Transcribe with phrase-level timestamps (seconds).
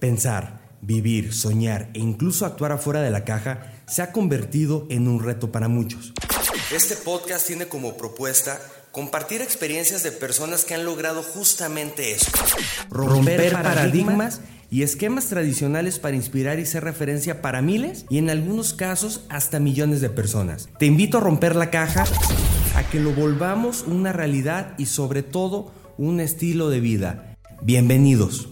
[0.00, 5.22] Pensar, vivir, soñar e incluso actuar afuera de la caja se ha convertido en un
[5.22, 6.12] reto para muchos.
[6.72, 12.30] Este podcast tiene como propuesta compartir experiencias de personas que han logrado justamente eso.
[12.90, 18.74] Romper, paradigmas y esquemas tradicionales para inspirar y ser referencia para miles y en algunos
[18.74, 20.68] casos hasta millones de personas.
[20.78, 22.04] Te invito a romper la caja,
[22.74, 27.31] a que lo volvamos una realidad y sobre todo un estilo de vida.
[27.64, 28.48] Bienvenidos.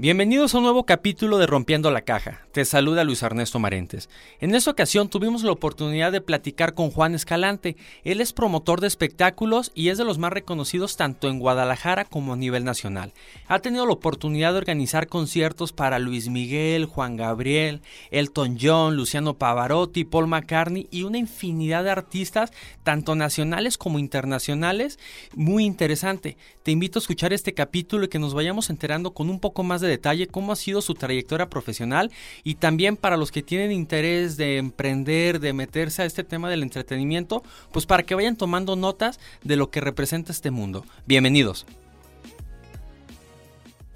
[0.00, 2.40] Bienvenidos a un nuevo capítulo de Rompiendo la Caja.
[2.52, 4.08] Te saluda Luis Ernesto Marentes.
[4.40, 7.76] En esta ocasión tuvimos la oportunidad de platicar con Juan Escalante.
[8.02, 12.32] Él es promotor de espectáculos y es de los más reconocidos tanto en Guadalajara como
[12.32, 13.12] a nivel nacional.
[13.46, 19.34] Ha tenido la oportunidad de organizar conciertos para Luis Miguel, Juan Gabriel, Elton John, Luciano
[19.34, 22.52] Pavarotti, Paul McCartney y una infinidad de artistas,
[22.84, 24.98] tanto nacionales como internacionales.
[25.34, 26.38] Muy interesante.
[26.62, 29.82] Te invito a escuchar este capítulo y que nos vayamos enterando con un poco más
[29.82, 32.10] de detalle cómo ha sido su trayectoria profesional
[32.42, 36.62] y también para los que tienen interés de emprender, de meterse a este tema del
[36.62, 40.84] entretenimiento, pues para que vayan tomando notas de lo que representa este mundo.
[41.06, 41.66] Bienvenidos.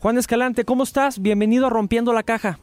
[0.01, 1.23] Juan Escalante, ¿cómo estás?
[1.23, 2.59] Bienvenido a Rompiendo la Caja.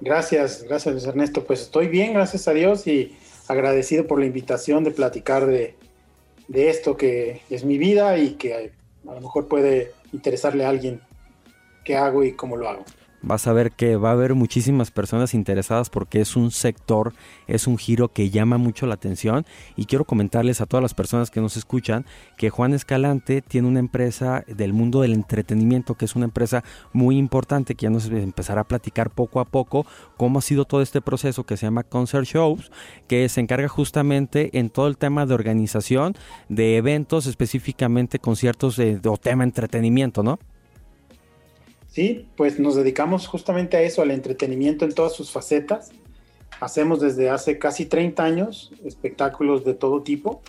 [0.00, 1.44] Gracias, gracias Ernesto.
[1.44, 3.16] Pues estoy bien, gracias a Dios y
[3.48, 5.76] agradecido por la invitación de platicar de,
[6.48, 8.72] de esto que es mi vida y que
[9.08, 11.00] a lo mejor puede interesarle a alguien
[11.84, 12.84] qué hago y cómo lo hago
[13.26, 17.14] vas a ver que va a haber muchísimas personas interesadas porque es un sector,
[17.46, 19.46] es un giro que llama mucho la atención
[19.76, 22.04] y quiero comentarles a todas las personas que nos escuchan
[22.36, 27.16] que Juan Escalante tiene una empresa del mundo del entretenimiento que es una empresa muy
[27.16, 31.00] importante que ya nos empezará a platicar poco a poco cómo ha sido todo este
[31.00, 32.70] proceso que se llama Concert Shows
[33.08, 36.14] que se encarga justamente en todo el tema de organización
[36.48, 40.38] de eventos específicamente conciertos de, o tema entretenimiento, ¿no?
[41.94, 45.92] Sí, pues nos dedicamos justamente a eso, al entretenimiento en todas sus facetas.
[46.58, 50.42] Hacemos desde hace casi 30 años espectáculos de todo tipo,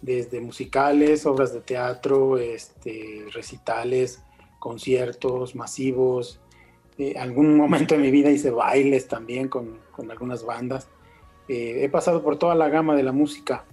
[0.00, 4.22] desde musicales, obras de teatro, este, recitales,
[4.60, 6.40] conciertos masivos.
[6.96, 9.78] Eh, algún momento de mi vida hice bailes también con,
[10.08, 10.88] algunas bandas.
[11.48, 13.66] Eh, he pasado por toda la gama de la música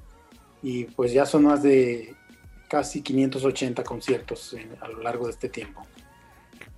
[0.61, 2.13] y pues ya son más de
[2.67, 5.81] casi 580 conciertos a lo largo de este tiempo.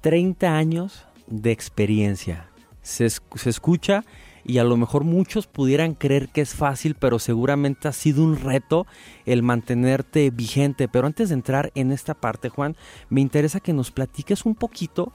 [0.08, 2.48] 30 años de experiencia.
[2.82, 4.06] Se, escucha
[4.46, 8.38] y a lo mejor muchos pudieran creer que es fácil, pero seguramente ha sido un
[8.40, 8.88] reto
[9.26, 10.88] el mantenerte vigente.
[10.88, 12.78] Pero antes de entrar en esta parte, Juan,
[13.10, 15.12] me interesa que nos platiques un poquito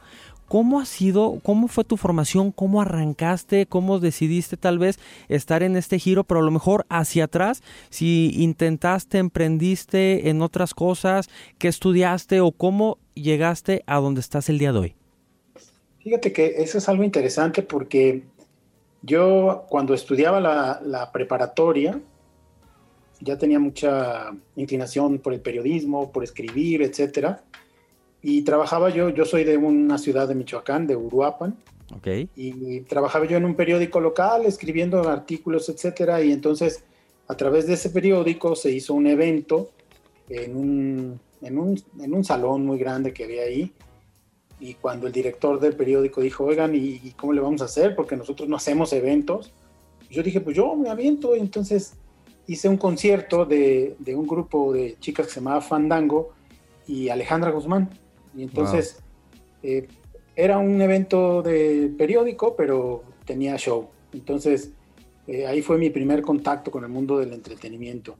[0.52, 4.98] cómo ha sido, cómo fue tu formación, cómo arrancaste, cómo decidiste tal vez
[5.30, 10.74] estar en este giro, pero a lo mejor hacia atrás, si intentaste, emprendiste en otras
[10.74, 14.94] cosas, qué estudiaste o cómo llegaste a donde estás el día de hoy?
[16.00, 18.22] Fíjate que eso es algo interesante porque
[19.00, 21.98] yo cuando estudiaba la, preparatoria
[23.20, 27.42] ya tenía mucha inclinación por el periodismo, por escribir, etcétera.
[28.22, 31.56] Y trabajaba yo, yo soy de una ciudad de Michoacán, de Uruapan.
[31.96, 32.28] Okay.
[32.36, 36.22] Y trabajaba yo en un periódico local, escribiendo artículos, etcétera.
[36.22, 36.84] Y entonces,
[37.28, 39.70] a través de ese periódico se hizo un evento
[40.28, 43.72] en un en un, salón muy grande que había ahí.
[44.60, 47.96] Y cuando el director del periódico dijo, oigan, ¿y, cómo le vamos a hacer?
[47.96, 49.52] Porque nosotros no hacemos eventos.
[50.08, 51.34] Yo dije, pues yo me aviento.
[51.34, 51.94] Y entonces
[52.46, 56.30] hice un concierto de, un grupo de chicas que se llamaba Fandango
[56.86, 57.90] y Alejandra Guzmán.
[58.34, 59.02] Y entonces
[59.62, 59.88] eh,
[60.34, 63.88] era un evento de periódico, pero tenía show.
[64.12, 64.72] Entonces
[65.26, 68.16] eh, ahí fue mi primer contacto con el mundo del entretenimiento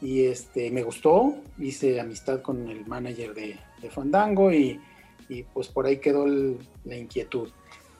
[0.00, 3.58] y este, me gustó, hice amistad con el manager de,
[3.90, 4.78] Fandango y,
[5.54, 7.48] pues por ahí quedó la inquietud.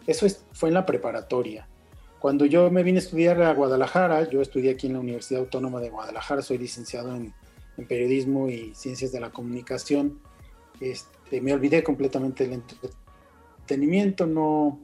[0.07, 1.67] Eso fue en la preparatoria.
[2.19, 5.81] Cuando yo me vine a estudiar a Guadalajara, yo estudié aquí en la Universidad Autónoma
[5.81, 7.33] de Guadalajara, soy licenciado en,
[7.89, 10.21] periodismo y ciencias de la comunicación.
[10.83, 14.79] Este, me olvidé completamente del entretenimiento, no,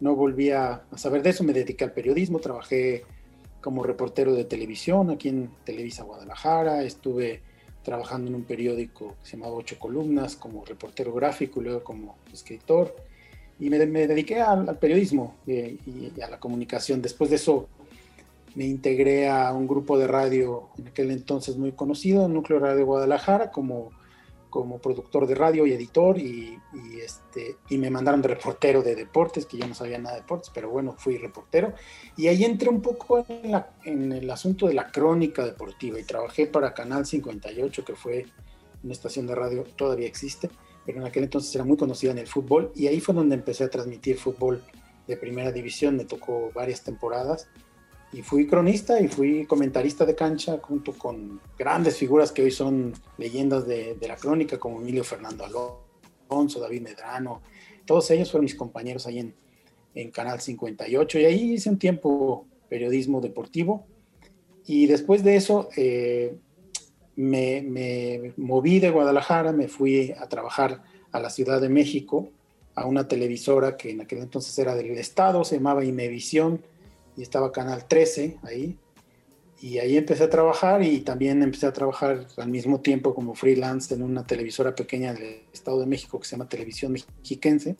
[0.00, 3.04] no volví a, a saber de eso, me dediqué al periodismo, trabajé
[3.60, 7.42] como reportero de televisión aquí en Televisa Guadalajara, estuve
[7.82, 12.16] trabajando en un periódico que se llamaba Ocho Columnas como reportero gráfico y luego como
[12.32, 12.94] escritor
[13.60, 17.02] y me, dediqué al, periodismo eh, y a la comunicación.
[17.02, 17.68] Después de eso
[18.54, 23.50] me integré a un grupo de radio en aquel entonces muy conocido, Núcleo Radio Guadalajara,
[23.50, 23.90] como
[24.50, 26.58] como productor de radio y editor y,
[27.02, 30.50] este, y me mandaron de reportero de deportes, que yo no sabía nada de deportes,
[30.54, 31.74] pero bueno, fui reportero.
[32.16, 36.04] Y ahí entré un poco en, la, en el asunto de la crónica deportiva y
[36.04, 38.26] trabajé para Canal 58, que fue
[38.82, 40.50] una estación de radio, todavía existe,
[40.86, 43.64] pero en aquel entonces era muy conocida en el fútbol y ahí fue donde empecé
[43.64, 44.62] a transmitir fútbol
[45.06, 47.48] de primera división, me tocó varias temporadas
[48.12, 52.94] y fui cronista y fui comentarista de cancha junto con grandes figuras que hoy son
[53.18, 57.42] leyendas de, la crónica como Emilio Fernando Alonso, David Medrano,
[57.84, 59.34] todos ellos fueron mis compañeros ahí en,
[59.94, 63.86] en Canal 58 y ahí hice un tiempo periodismo deportivo.
[64.66, 66.36] Y después de eso eh,
[67.16, 72.28] me, me, moví de Guadalajara, me fui a trabajar a la Ciudad de México,
[72.74, 76.62] a una televisora que en aquel entonces era del Estado, se llamaba Imevisión,
[77.18, 78.78] y estaba Canal 13 ahí.
[79.60, 83.92] Y ahí empecé a trabajar y también empecé a trabajar al mismo tiempo como freelance
[83.92, 87.76] en una televisora pequeña del Estado de México que se llama Televisión Mexiquense.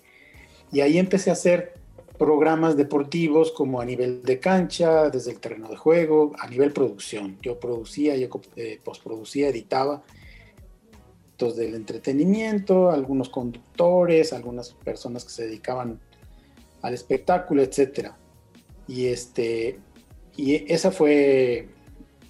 [0.73, 1.75] Y ahí empecé a hacer
[2.19, 7.39] programas deportivos como a nivel de cancha, desde el terreno de juego, a nivel producción.
[7.41, 10.03] Yo producía, yo eh, postproducía, editaba
[11.39, 16.01] del entretenimiento, algunos conductores, algunas personas que se dedicaban
[16.83, 18.19] al espectáculo, etcétera.
[18.89, 19.79] Y, este,
[20.37, 21.69] y esa fue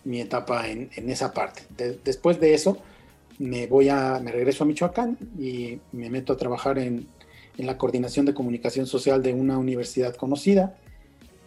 [0.04, 1.62] mi etapa en, esa parte.
[2.04, 2.78] después de eso,
[3.38, 7.06] me, voy a, me regreso a Michoacán y me meto a trabajar en,
[7.58, 10.76] en la coordinación de comunicación social de una universidad conocida.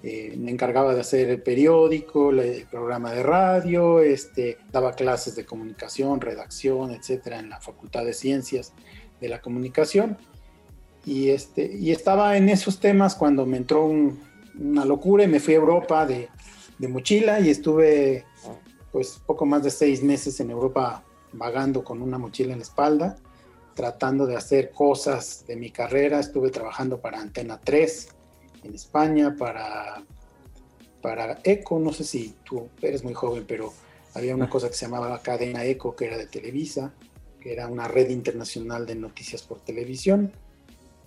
[0.04, 5.46] Eh, me encargaba de hacer el periódico, el programa de radio, este, daba clases de
[5.46, 8.74] comunicación, redacción, etcétera, en la Facultad de Ciencias
[9.20, 10.18] de la Comunicación.
[11.06, 14.20] Y, este, y estaba en esos temas cuando me entró un,
[14.60, 16.30] una locura y me fui a Europa de,
[16.78, 18.26] de, mochila y estuve
[18.92, 21.04] pues poco más de seis meses en Europa
[21.34, 23.16] vagando con una mochila en la espalda,
[23.74, 26.20] tratando de hacer cosas de mi carrera.
[26.20, 28.10] Estuve trabajando para Antena 3
[28.64, 30.04] en España, para,
[31.02, 33.74] para ECO, no sé si tú eres muy joven, pero
[34.14, 36.94] había una cosa que se llamaba Cadena ECO, que era de Televisa,
[37.40, 40.34] que era una red internacional de noticias por televisión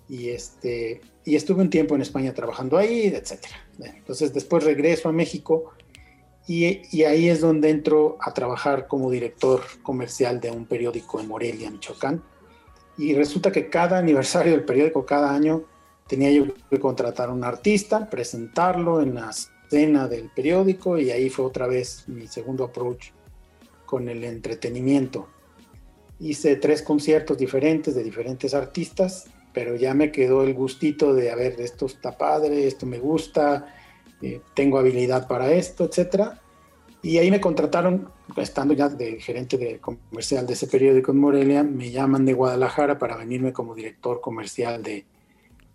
[0.08, 3.40] y, este, y estuve un tiempo en España trabajando ahí, etc.
[3.78, 5.72] Entonces después regreso a México
[6.46, 11.28] y, y, ahí es donde entro a trabajar como director comercial de un periódico en
[11.28, 12.22] Morelia, Michoacán.
[12.98, 15.64] Y resulta que cada aniversario del periódico, cada año,
[16.06, 21.30] tenía yo que contratar a un artista, presentarlo en la escena del periódico y ahí
[21.30, 23.08] fue otra vez mi segundo approach
[23.86, 25.28] con el entretenimiento.
[26.20, 31.36] Hice tres conciertos diferentes de diferentes artistas pero ya me quedó el gustito de, a
[31.36, 33.72] ver, esto está padre, esto me gusta,
[34.20, 36.40] eh, tengo habilidad para esto, etcétera.
[37.02, 41.62] Y ahí me contrataron, estando ya de gerente de comercial de ese periódico en Morelia,
[41.62, 45.04] me llaman de Guadalajara para venirme como director comercial de,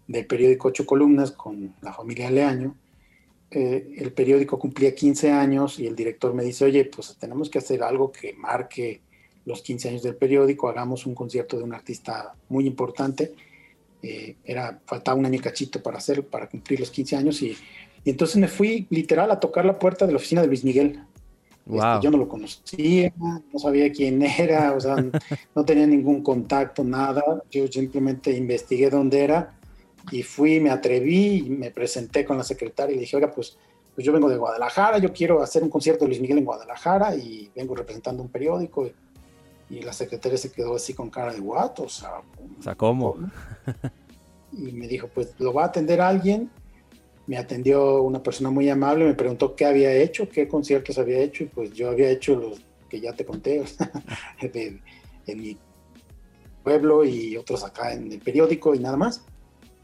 [0.08, 2.76] del periódico Ocho Columnas con la familia Leaño.
[3.50, 7.60] Eh, el periódico cumplía 15 años y el director me dice, oye, pues tenemos que
[7.60, 9.00] hacer algo que marque
[9.46, 13.34] los 15 años del periódico, hagamos un concierto de un artista muy importante
[14.02, 17.56] eh, era, faltaba un año cachito para hacer, para cumplir los 15 años y,
[18.06, 21.04] entonces me fui literal a tocar la puerta de la oficina de Luis Miguel.
[21.66, 24.96] Este, yo no lo conocía, no sabía quién era, o sea,
[25.56, 27.22] no tenía ningún contacto, nada.
[27.52, 29.60] Yo simplemente investigué dónde era
[30.12, 33.58] y fui, me atreví y me presenté con la secretaria y le dije, oiga, pues,
[33.94, 37.16] pues yo vengo de Guadalajara, yo quiero hacer un concierto de Luis Miguel en Guadalajara
[37.16, 38.88] y vengo representando un periódico.
[38.88, 38.94] Y
[39.70, 42.22] la secretaria se quedó así con cara de guato, o sea,
[42.76, 43.18] ¿cómo?
[44.52, 46.50] Y me dijo, pues lo va a atender alguien.
[47.28, 51.44] Me atendió una persona muy amable, me preguntó qué había hecho, qué conciertos había hecho,
[51.44, 53.64] y pues yo había hecho los que ya te conté,
[54.42, 54.82] en
[55.40, 55.58] mi
[56.64, 59.24] pueblo y otros acá en el periódico y nada más.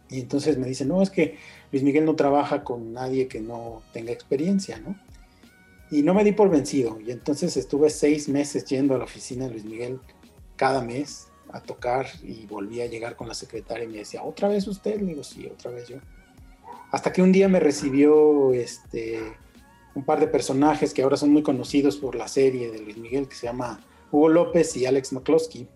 [0.10, 1.38] Y entonces me dice, no, es que
[1.72, 4.96] Luis Miguel no trabaja con nadie que no tenga experiencia, ¿no?
[5.92, 7.00] Y no me di por vencido.
[7.00, 10.00] Y entonces estuve seis meses yendo a la oficina de Luis Miguel
[10.56, 14.48] cada mes a tocar y volví a llegar con la secretaria y me decía, ¿otra
[14.48, 15.00] vez usted?
[15.00, 15.98] Le digo, sí, otra vez yo.
[16.92, 19.20] Hasta que un día me recibió este,
[19.94, 23.28] un par de personajes que ahora son muy conocidos por la serie de Luis Miguel,
[23.28, 23.80] que se llama
[24.12, 25.68] Hugo López y Alex McCloskey.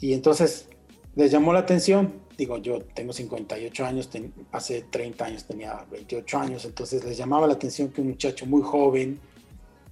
[0.00, 0.68] Y entonces
[1.14, 4.10] les llamó la atención digo, yo tengo 58 años,
[4.52, 8.62] hace 30 años tenía 28 años, entonces les llamaba la atención que un muchacho muy
[8.62, 9.18] joven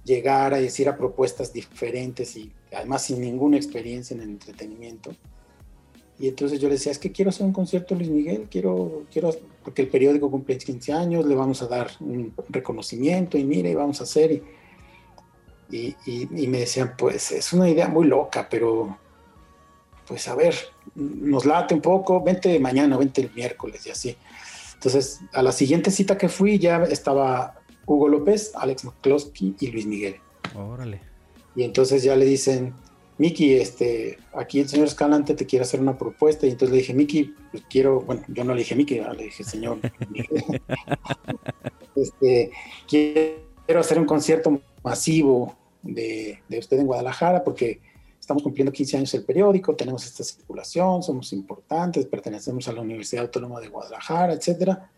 [0.03, 5.11] llegara y hiciera propuestas diferentes y además sin ninguna experiencia en el entretenimiento.
[6.17, 9.35] Y entonces yo le decía, es que quiero hacer un concierto Luis Miguel, quiero, quiero,
[9.63, 13.99] porque el periódico cumple 15 años, le vamos a dar un reconocimiento y mire, vamos
[13.99, 14.41] a hacer.
[15.71, 18.97] Y, y, me decían, pues es una idea muy loca, pero
[20.07, 20.55] pues a ver,
[20.95, 24.17] nos late un poco, vente mañana, vente el miércoles y así.
[24.75, 29.85] Entonces, a la siguiente cita que fui ya estaba Hugo López, Alex McCloskey y Luis
[29.85, 30.15] Miguel.
[30.55, 31.01] Órale.
[31.55, 32.73] Y entonces ya le dicen,
[33.17, 36.45] Miki, este, aquí el señor Escalante te quiere hacer una propuesta.
[36.45, 39.43] Y entonces le dije, Miki, pues quiero, bueno, yo no le dije Miki, le dije,
[39.43, 39.79] señor,
[41.95, 42.51] este,
[42.87, 47.79] quiero hacer un concierto masivo de, de usted en Guadalajara porque
[48.25, 53.25] estamos cumpliendo 15 años el periódico, tenemos esta circulación, somos importantes, pertenecemos a la Universidad
[53.25, 54.89] Autónoma de Guadalajara, etcétera.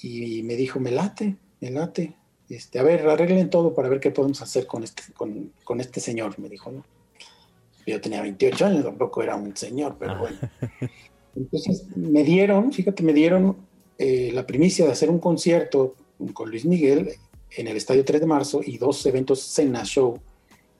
[0.00, 2.14] Y me dijo, me late, me late.
[2.48, 5.98] Este, a ver, arreglen todo para ver qué podemos hacer con este, con, con este
[5.98, 6.84] señor, me dijo, ¿no?
[7.84, 10.38] Yo tenía 28 años, tampoco era un señor, pero bueno.
[11.34, 13.56] Entonces me dieron, fíjate, me dieron
[13.98, 15.96] eh, la primicia de hacer un concierto
[16.34, 17.10] con Luis Miguel
[17.56, 20.20] en el Estadio 3 de Marzo y dos eventos Cena Show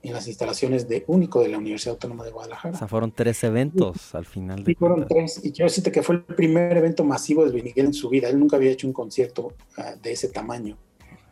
[0.02, 2.74] en las instalaciones de único de la Universidad Autónoma de Guadalajara.
[2.74, 5.40] O sea, fueron tres eventos al final de Sí, fueron tres.
[5.44, 8.28] Y quiero decirte que fue el primer evento masivo de Luis Miguel en su vida.
[8.28, 10.78] Él nunca había hecho un concierto ah, de ese tamaño.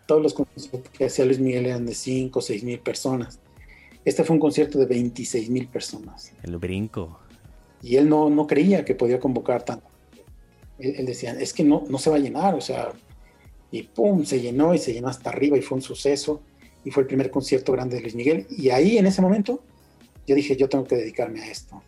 [0.07, 3.41] Todos los conciertos que hacía Luis Miguel eran de 5 o 6 mil personas.
[4.05, 6.33] Este fue un concierto de 26 mil personas.
[6.43, 7.19] El brinco.
[7.83, 9.87] Y él no, no creía que podía convocar tanto.
[10.79, 12.93] Él, él, decía, es que no, no se va a llenar, o sea,
[13.71, 16.41] y pum, se llenó y se llenó hasta arriba y fue un suceso
[16.89, 18.47] y fue el primer concierto grande de Luis Miguel.
[18.49, 19.63] Y ahí en ese momento
[20.27, 21.83] yo dije, yo tengo que dedicarme a esto.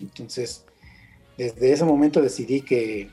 [0.00, 0.64] Entonces,
[1.38, 3.10] desde ese momento decidí que,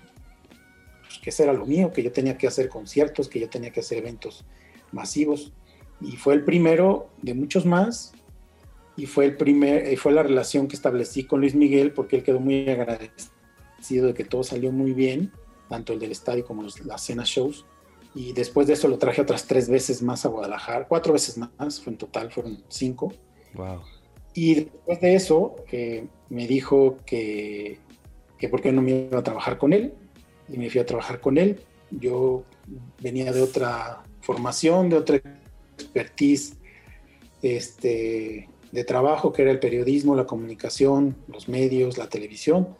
[1.03, 3.71] pues, que ese era lo mío, que yo tenía que hacer conciertos, que yo tenía
[3.71, 4.45] que hacer eventos
[4.91, 5.53] masivos.
[6.01, 8.13] Y fue el primero de muchos más.
[8.97, 12.39] Y fue, el primer, fue la relación que establecí con Luis Miguel, porque él quedó
[12.39, 15.31] muy agradecido de que todo salió muy bien,
[15.69, 17.67] tanto el del estadio como las cenas shows
[18.15, 21.79] y después de eso lo traje otras tres veces más a Guadalajara, cuatro veces más,
[21.81, 23.13] fue en total fueron cinco.
[23.53, 23.81] Wow.
[24.33, 27.79] Y después de eso eh, me dijo que,
[28.37, 29.93] que por qué no me iba a trabajar con él,
[30.51, 31.59] y me fui a trabajar con él.
[31.91, 32.43] Yo
[33.01, 35.21] venía de otra formación, de otra
[35.77, 36.57] expertise
[37.41, 42.75] este, de trabajo, que era el periodismo, la comunicación, los medios, la televisión.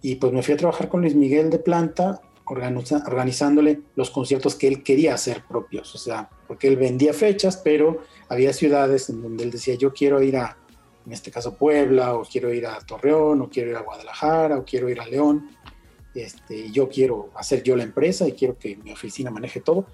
[0.00, 2.20] Y pues me fui a trabajar con Luis Miguel de Planta
[2.52, 8.02] organizándole los conciertos que él quería hacer propios, o sea, porque él vendía fechas, pero
[8.28, 10.56] había ciudades en donde él decía, yo quiero ir a,
[11.06, 14.64] en este caso, Puebla, o quiero ir a Torreón, o quiero ir a Guadalajara, o
[14.64, 15.50] quiero ir a León,
[16.14, 19.86] este, yo quiero hacer yo la empresa y quiero que mi oficina maneje todo.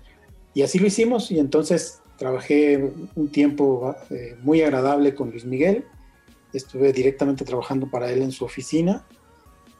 [0.54, 5.84] Y así lo hicimos, y entonces trabajé un tiempo eh, muy agradable con Luis Miguel,
[6.52, 9.06] estuve directamente trabajando para él en su oficina,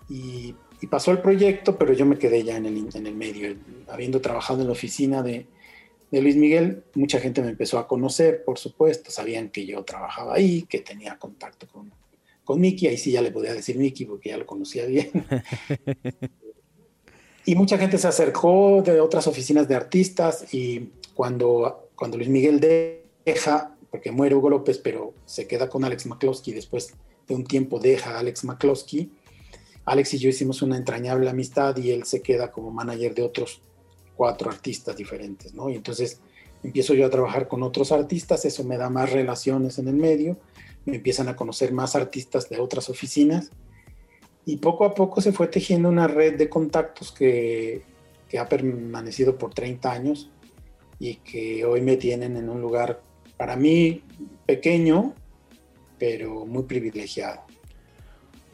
[0.08, 3.56] y y pasó el proyecto, pero yo me quedé ya en el, en el medio.
[3.88, 5.46] Habiendo trabajado en la oficina de,
[6.10, 10.34] de, Luis Miguel, mucha gente me empezó a conocer, por supuesto, sabían que yo trabajaba
[10.34, 11.92] ahí, que tenía contacto con,
[12.44, 15.10] con Miki, ahí sí ya le podía decir Miki porque ya lo conocía bien.
[17.44, 22.60] y mucha gente se acercó de otras oficinas de artistas y cuando, cuando Luis Miguel
[23.24, 26.94] deja, porque muere Hugo López, pero se queda con Alex McCloskey, después
[27.26, 29.10] de un tiempo deja a Alex McCloskey,
[29.88, 33.62] Alex y yo hicimos una entrañable amistad y él se queda como manager de otros
[34.16, 35.70] cuatro artistas diferentes, ¿no?
[35.70, 36.20] Y entonces
[36.62, 40.36] empiezo yo a trabajar con otros artistas, eso me da más relaciones en el medio,
[40.84, 43.50] me empiezan a conocer más artistas de otras oficinas
[44.44, 47.82] y poco a poco se fue tejiendo una red de contactos que,
[48.28, 50.30] que ha permanecido por 30 años
[50.98, 53.00] y que hoy me tienen en un lugar
[53.38, 54.02] para mí
[54.44, 55.14] pequeño,
[55.98, 57.40] pero muy privilegiado.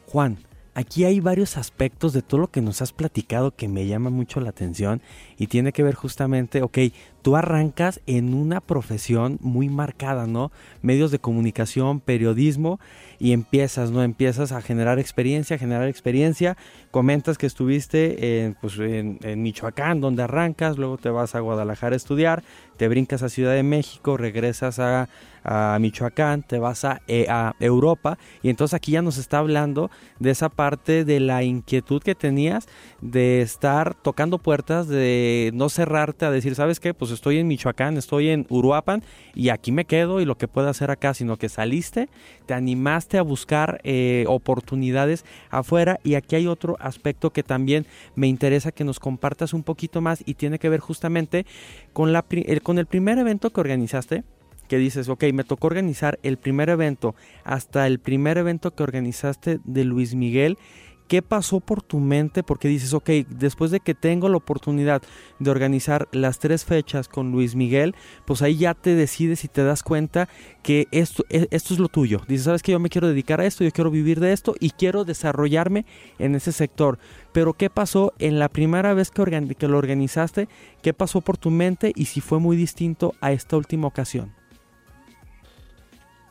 [0.07, 0.37] Juan,
[0.77, 4.41] Aquí hay varios aspectos de todo lo que nos has platicado que me llama mucho
[4.41, 5.01] la atención
[5.37, 6.77] y tiene que ver justamente, ok,
[7.21, 10.51] tú arrancas en una profesión muy marcada, ¿no?
[10.81, 12.81] Medios de comunicación, periodismo
[13.19, 14.03] y empiezas, ¿no?
[14.03, 16.57] Empiezas a generar experiencia, generar experiencia,
[16.95, 21.97] comentas que estuviste en, pues, en, Michoacán, donde arrancas, luego te vas a Guadalajara a
[21.97, 22.41] estudiar,
[22.77, 25.09] te brincas a Ciudad de México, regresas a
[25.45, 29.91] a Michoacán, te vas a, eh, a, Europa y entonces aquí ya nos está hablando
[30.19, 32.67] de esa parte de la inquietud que tenías
[33.01, 36.93] de estar tocando puertas, de no cerrarte a decir, ¿sabes qué?
[36.95, 39.03] Pues estoy en Michoacán, estoy en Uruapan
[39.35, 42.09] y aquí me quedo y lo que puedo hacer acá, sino que saliste,
[42.47, 48.27] te animaste a buscar eh, oportunidades afuera y aquí hay otro aspecto que también me
[48.27, 51.45] interesa que nos compartas un poquito más y tiene que ver justamente
[51.93, 52.25] con, la,
[52.63, 54.23] con el primer evento que organizaste
[54.67, 57.13] que dices, ok, me tocó organizar el primer evento,
[57.43, 60.57] hasta el primer evento que organizaste de Luis Miguel,
[61.07, 62.41] ¿Qué pasó por tu mente?
[62.41, 65.03] Porque dices, ok, después de que tengo la oportunidad
[65.39, 67.95] de organizar las tres fechas con Luis Miguel,
[68.25, 70.27] pues ahí ya te decides y te das cuenta
[70.63, 72.21] que esto, e, es lo tuyo.
[72.27, 74.71] Dices, sabes que yo me quiero dedicar a esto, yo quiero vivir de esto y
[74.71, 75.85] quiero desarrollarme
[76.17, 76.97] en ese sector.
[77.31, 80.47] Pero ¿qué pasó en la primera vez que, que lo organizaste?
[80.81, 84.33] ¿Qué pasó por tu mente y si fue muy distinto a esta última ocasión?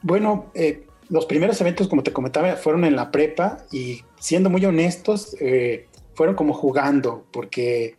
[0.03, 4.65] Bueno, eh, los primeros eventos, como te comentaba, fueron en la prepa y siendo muy
[4.65, 7.97] honestos, eh, fueron como jugando, porque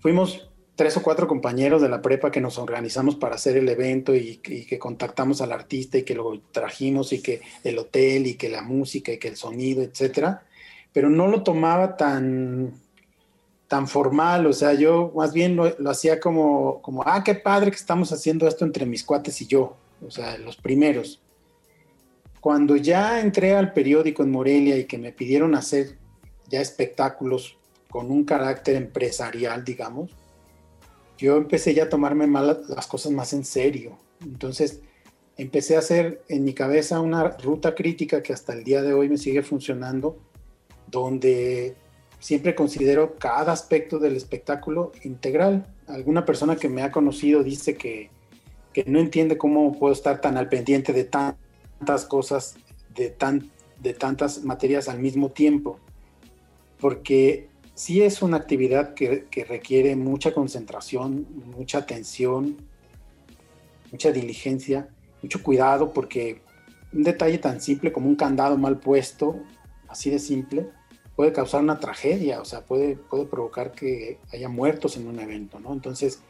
[0.00, 4.14] fuimos tres o cuatro compañeros de la prepa que nos organizamos para hacer el evento
[4.14, 8.48] y, que contactamos al artista y que lo trajimos y que el hotel y que
[8.48, 10.44] la música y que el sonido, etcétera.
[10.92, 12.80] Pero no lo tomaba tan,
[13.68, 17.70] tan formal, o sea, yo más bien lo, lo hacía como, como, ah, qué padre
[17.70, 21.22] que estamos haciendo esto entre mis cuates y yo, o sea, los primeros
[22.42, 25.96] cuando ya entré al periódico en Morelia y que me pidieron hacer
[26.48, 27.56] ya espectáculos
[27.88, 30.10] con un carácter empresarial, digamos,
[31.16, 33.96] yo empecé ya a tomarme las cosas más en serio.
[34.20, 34.80] Entonces,
[35.36, 39.08] empecé a hacer en mi cabeza una ruta crítica que hasta el día de hoy
[39.08, 40.18] me sigue funcionando,
[40.88, 41.76] donde
[42.18, 45.72] siempre considero cada aspecto del espectáculo integral.
[45.86, 48.10] Alguna persona que me ha conocido dice que,
[48.72, 51.36] que no entiende cómo puedo estar tan al pendiente de tan
[51.82, 52.54] tantas cosas,
[52.94, 55.80] de, tan, de tantas materias al mismo tiempo,
[56.78, 62.56] porque sí es una actividad que, requiere mucha concentración, mucha atención,
[63.90, 64.88] mucha diligencia,
[65.22, 66.40] mucho cuidado, porque
[66.92, 69.42] un detalle tan simple como un candado mal puesto,
[69.88, 70.68] así de simple,
[71.16, 75.58] puede causar una tragedia, o sea, puede, puede provocar que haya muertos en un evento,
[75.58, 75.72] ¿no?
[75.72, 76.22] Entonces,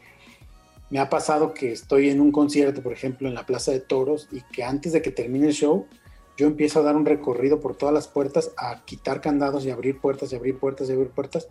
[0.93, 4.27] me ha pasado que estoy en un concierto, por ejemplo, en la Plaza de Toros,
[4.31, 5.87] y que antes de que termine el show,
[6.37, 9.99] yo empiezo a dar un recorrido por todas las puertas, a quitar candados y abrir
[9.99, 11.47] puertas y abrir puertas y abrir puertas.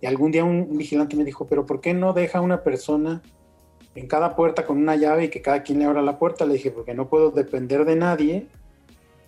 [0.00, 3.20] Y algún día un, vigilante me dijo, pero ¿por qué no deja una persona
[3.96, 6.46] en cada puerta con una llave y que cada quien le abra la puerta?
[6.46, 8.46] Le dije, porque no puedo depender de nadie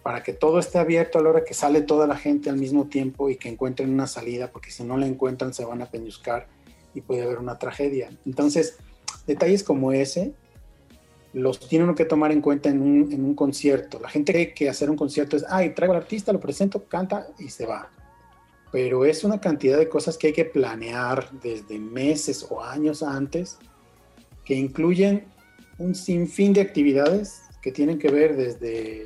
[0.04, 2.86] para que todo esté abierto a la hora que sale toda la gente al mismo
[2.86, 6.46] tiempo y que encuentren una salida, porque si no la encuentran se van a peñuscar
[6.94, 8.10] y puede haber una tragedia.
[8.24, 8.78] Entonces,
[9.26, 10.34] detalles como ese
[11.36, 14.00] los tiene que tomar en cuenta en un, concierto.
[14.00, 17.28] La gente cree que hacer un concierto es, ay, traigo al artista, lo presento, canta
[17.38, 17.90] y se va.
[18.72, 23.58] Pero es una cantidad de cosas que hay que planear desde meses o años antes,
[24.46, 25.26] que incluyen
[25.76, 29.04] un sinfín de actividades que tienen que ver desde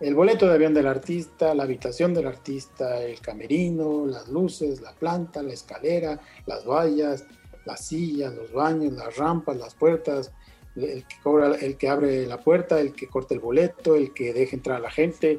[0.00, 4.92] el boleto de avión del artista, la habitación del artista, el camerino, las luces, la
[4.94, 7.24] planta, la escalera, las vallas,
[7.68, 10.32] las sillas, los baños, las rampas, las puertas,
[10.74, 14.32] el que cobra, el que abre la puerta, el que corta el boleto, el que
[14.32, 15.38] deja entrar a la gente,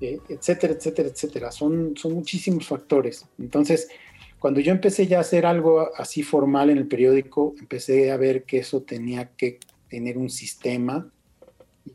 [0.00, 1.50] eh, etcétera, etcétera, etcétera.
[1.50, 3.26] Son, son muchísimos factores.
[3.38, 3.88] Entonces,
[4.38, 8.44] cuando yo empecé ya a hacer algo así formal en el periódico, empecé a ver
[8.44, 9.58] que eso tenía que
[9.88, 11.10] tener un sistema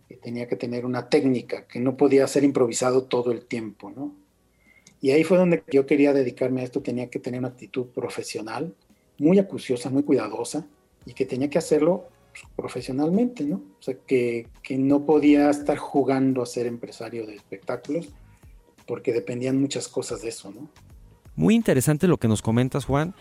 [0.07, 4.15] que tenía que tener una técnica, que no podía ser improvisado todo el tiempo, ¿no?
[5.01, 8.75] Y ahí fue donde yo quería dedicarme a esto, tenía que tener una actitud profesional,
[9.19, 10.65] muy acuciosa, muy cuidadosa
[11.05, 12.08] y que tenía que hacerlo
[12.55, 13.58] profesionalmente, ¿no?
[13.58, 18.10] O sea, que, que, no podía estar jugando a ser empresario de espectáculos
[18.86, 20.69] porque dependían muchas cosas de eso, ¿no?
[21.36, 23.15] Muy interesante lo que nos comentas, Juan.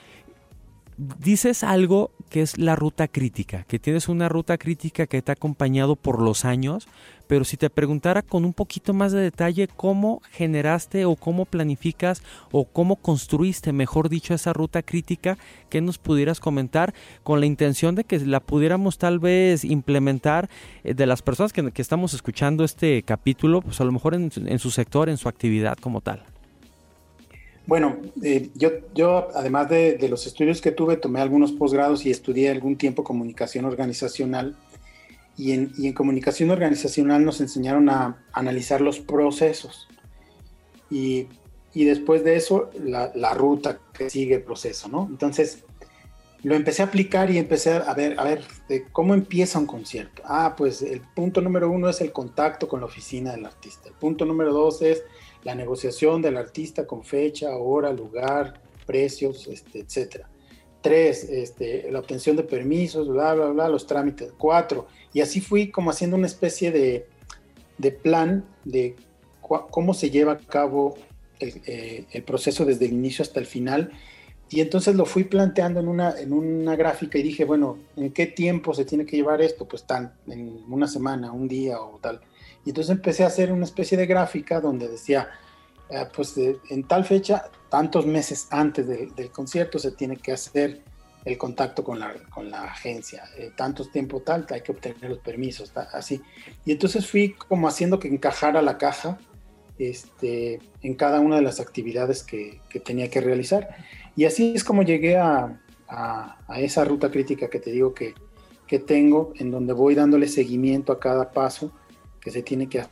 [0.98, 5.34] Dices algo que es la ruta crítica, que tienes una ruta crítica que te ha
[5.34, 6.88] acompañado por los años,
[7.28, 12.24] pero si te preguntara con un poquito más de detalle cómo generaste o cómo planificas
[12.50, 15.38] o cómo construiste, mejor dicho, esa ruta crítica,
[15.70, 20.50] que nos pudieras comentar con la intención de que la pudiéramos tal vez implementar
[20.82, 24.70] eh, de las personas que, estamos escuchando este capítulo, pues a lo mejor en su
[24.72, 26.24] sector, en su actividad como tal.
[27.68, 32.48] Bueno, eh, yo, yo además de, los estudios que tuve, tomé algunos posgrados y estudié
[32.48, 34.56] algún tiempo comunicación organizacional.
[35.36, 39.86] Y en, y en comunicación organizacional nos enseñaron a, analizar los procesos.
[40.90, 41.26] Y,
[41.74, 45.06] y después de eso, la, la, ruta que sigue el proceso, ¿no?
[45.10, 45.62] Entonces,
[46.42, 48.44] lo empecé a aplicar y empecé a ver, a ver,
[48.92, 50.22] cómo empieza un concierto.
[50.24, 53.90] Ah, pues el punto número uno es el contacto con la oficina del artista.
[53.90, 55.02] El punto número dos es
[55.48, 60.26] la negociación del artista con fecha, hora, lugar, precios, este, etc.
[60.82, 64.30] Tres, este, la obtención de permisos, bla, bla, bla, los trámites.
[64.36, 67.06] Cuatro, y así fui como haciendo una especie de,
[68.02, 68.94] plan de
[69.70, 70.98] cómo se lleva a cabo
[71.40, 73.90] eh, el, proceso desde el inicio hasta el final.
[74.50, 78.26] Y entonces lo fui planteando en una, en una gráfica y dije, bueno, ¿en qué
[78.26, 79.66] tiempo se tiene que llevar esto?
[79.66, 82.20] Pues tal, en una semana, un día o tal.
[82.68, 85.30] Y entonces empecé a hacer una especie de gráfica donde decía,
[85.88, 90.82] eh, pues en tal fecha, tantos meses antes del concierto se tiene que hacer
[91.24, 95.20] el contacto con la, con la agencia, eh, tantos tiempo tal, hay que obtener los
[95.20, 96.20] permisos, así.
[96.66, 99.16] Y entonces fui como haciendo que encajara la caja
[99.78, 103.76] este, en cada una de las actividades que, que tenía que realizar.
[104.14, 108.12] Y así es como llegué a, a, esa ruta crítica que te digo que,
[108.66, 111.72] que tengo, en donde voy dándole seguimiento a cada paso
[112.30, 112.84] se tiene que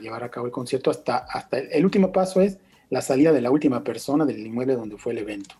[0.00, 2.58] llevar a cabo el concierto hasta, hasta el, último paso es
[2.90, 5.54] la salida de la última persona del inmueble donde fue el evento.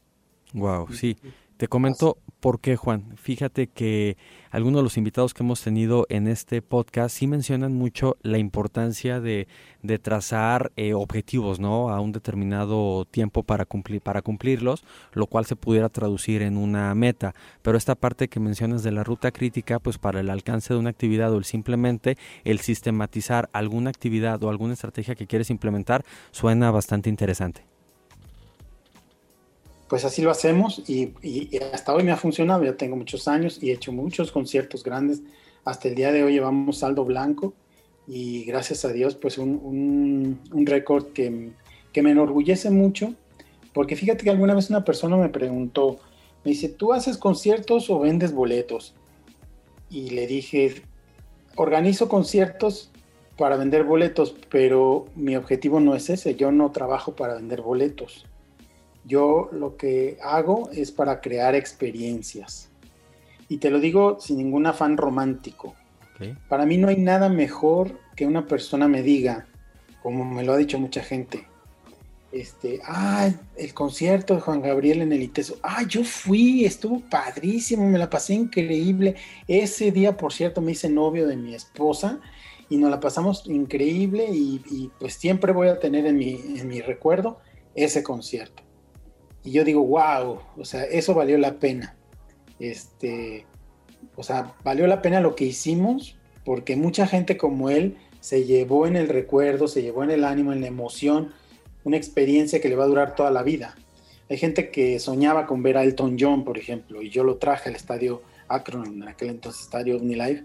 [0.52, 1.16] Wow, sí.
[1.62, 3.16] Te comento por qué, Juan.
[3.16, 4.16] Fíjate que
[4.51, 9.20] algunos de los invitados que hemos tenido en este podcast sí mencionan mucho la importancia
[9.20, 9.46] de,
[9.81, 11.90] de trazar eh, objetivos, ¿no?
[11.90, 16.92] A un determinado tiempo para cumplir, para cumplirlos, lo cual se pudiera traducir en una
[16.96, 17.33] meta.
[17.62, 20.90] Pero esta parte que mencionas de la ruta crítica, pues para el alcance de una
[20.90, 26.72] actividad o el simplemente el sistematizar alguna actividad o alguna estrategia que quieres implementar suena
[26.72, 27.71] bastante interesante
[29.92, 31.12] pues así lo hacemos y,
[31.70, 35.20] hasta hoy me ha funcionado, ya tengo muchos años y he hecho muchos conciertos grandes,
[35.66, 37.52] hasta el día de hoy llevamos saldo blanco
[38.09, 41.50] y gracias a Dios pues un, récord que,
[41.92, 43.12] que, me enorgullece mucho,
[43.74, 45.98] porque fíjate que alguna vez una persona me preguntó,
[46.42, 48.94] me dice, ¿tú haces conciertos o vendes boletos?
[49.90, 50.81] Y le dije,
[51.55, 52.90] organizo conciertos
[53.37, 58.24] para vender boletos, pero mi objetivo no es ese, yo no trabajo para vender boletos
[59.05, 62.71] yo lo que hago es para crear experiencias.
[63.49, 65.75] Y te lo digo sin ningún afán romántico.
[66.49, 69.47] Para mí no hay nada mejor que una persona me diga,
[70.03, 71.49] como me lo ha dicho mucha gente,
[72.31, 77.88] este, ah, el concierto de Juan Gabriel en el ITESO, ah, yo fui, estuvo padrísimo,
[77.88, 79.17] me la pasé increíble.
[79.49, 82.21] Ese día, por cierto, me hice novio de mi esposa
[82.69, 86.81] y nos la pasamos increíble y, pues siempre voy a tener en mi, en mi
[86.81, 87.41] recuerdo
[87.75, 88.62] ese concierto.
[89.44, 91.96] Y yo digo, wow, o sea, eso valió la pena.
[92.59, 93.46] Este,
[94.16, 98.87] o sea, valió la pena lo que hicimos porque mucha gente como él se llevó
[98.87, 101.33] en el recuerdo, se llevó en el ánimo, en la emoción,
[101.85, 103.76] una experiencia que le va a durar toda la vida.
[104.31, 107.68] Hay gente que soñaba con ver a Elton John, por ejemplo, y yo lo traje
[107.68, 110.44] al estadio Akron, en aquel entonces estadio OmniLife,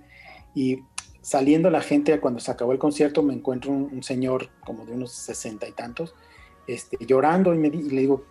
[0.55, 0.79] y
[1.21, 5.11] saliendo la gente, cuando se acabó el concierto, me encuentro un, señor como de unos
[5.11, 6.15] sesenta y tantos,
[6.67, 8.25] este, llorando, y, me, y le digo,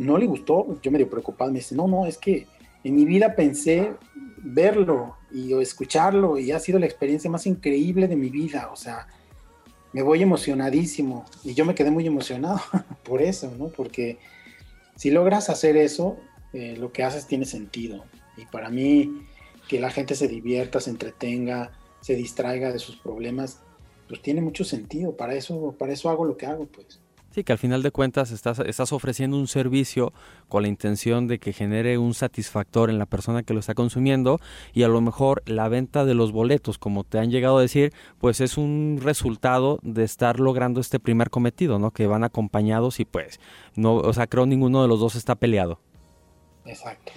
[0.00, 2.46] no le gustó, yo medio preocupado, me dice, no, no, es que
[2.84, 3.92] en mi vida pensé
[4.38, 9.06] verlo y escucharlo y ha sido la experiencia más increíble de mi vida, o sea,
[9.92, 12.60] me voy emocionadísimo y yo me quedé muy emocionado
[13.04, 13.68] por eso, ¿no?
[13.68, 14.18] Porque
[14.96, 16.16] si logras hacer eso,
[16.52, 18.04] eh, lo que haces tiene sentido.
[18.36, 19.26] Y para mí,
[19.68, 23.60] que la gente se divierta, se entretenga, se distraiga de sus problemas,
[24.08, 25.16] pues tiene mucho sentido.
[25.16, 27.00] Para eso, para eso hago lo que hago, pues.
[27.30, 30.12] Sí, que al final de cuentas estás, estás ofreciendo un servicio
[30.48, 34.40] con la intención de que genere un satisfactor en la persona que lo está consumiendo
[34.72, 37.92] y a lo mejor la venta de los boletos, como te han llegado a decir,
[38.18, 41.92] pues es un resultado de estar logrando este primer cometido, ¿no?
[41.92, 43.38] Que van acompañados y pues
[43.76, 45.78] no, o sea, creo ninguno de los dos está peleado.
[46.64, 47.12] Exacto.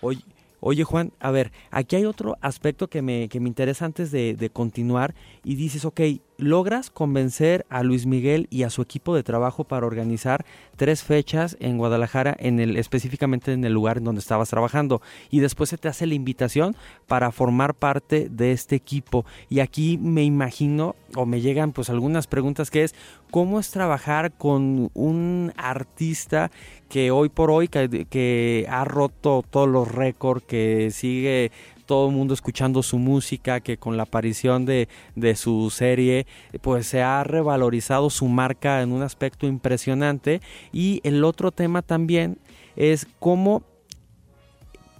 [0.00, 0.22] Oye,
[0.60, 4.34] Oye Juan, a ver, aquí hay otro aspecto que me, que me interesa antes de,
[4.34, 6.00] de, continuar y dices, ok,
[6.38, 10.46] logras convencer a Luis Miguel y a su equipo de trabajo para organizar
[10.76, 15.02] tres fechas en Guadalajara, en el, específicamente en el lugar en donde estabas trabajando.
[15.30, 16.76] Y después se te hace la invitación
[17.08, 19.26] para formar parte de este equipo.
[19.48, 22.94] Y aquí me imagino, o me llegan pues algunas preguntas que es,
[23.32, 26.52] ¿cómo es trabajar con un artista
[26.88, 31.50] que hoy por hoy, que, que ha roto todos los récords, que sigue
[31.88, 34.88] todo el mundo escuchando su música, que con la aparición de,
[35.34, 36.26] su serie,
[36.60, 40.40] pues se ha revalorizado su marca en un aspecto impresionante.
[40.70, 42.38] Y el otro tema también
[42.76, 43.62] es cómo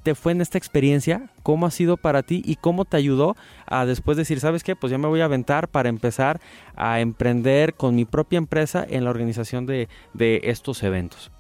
[0.03, 3.85] te fue en esta experiencia, cómo ha sido para ti y cómo te ayudó a
[3.85, 4.75] después decir, ¿sabes qué?
[4.75, 6.41] Pues ya me voy a aventar para empezar
[6.75, 9.89] a emprender con mi propia empresa en la organización de
[10.43, 11.31] estos eventos.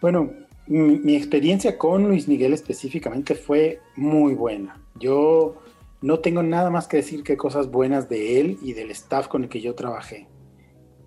[0.00, 0.30] Bueno,
[0.72, 4.80] mi, experiencia con Luis Miguel específicamente fue muy buena.
[4.98, 5.56] Yo
[6.00, 9.44] no tengo nada más que decir que cosas buenas de él y del staff con
[9.44, 10.26] el que yo trabajé.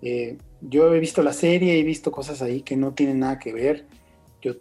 [0.02, 3.52] Eh, yo he visto la serie, he visto cosas ahí que no tienen nada que
[3.52, 3.86] ver.
[4.40, 4.54] Yo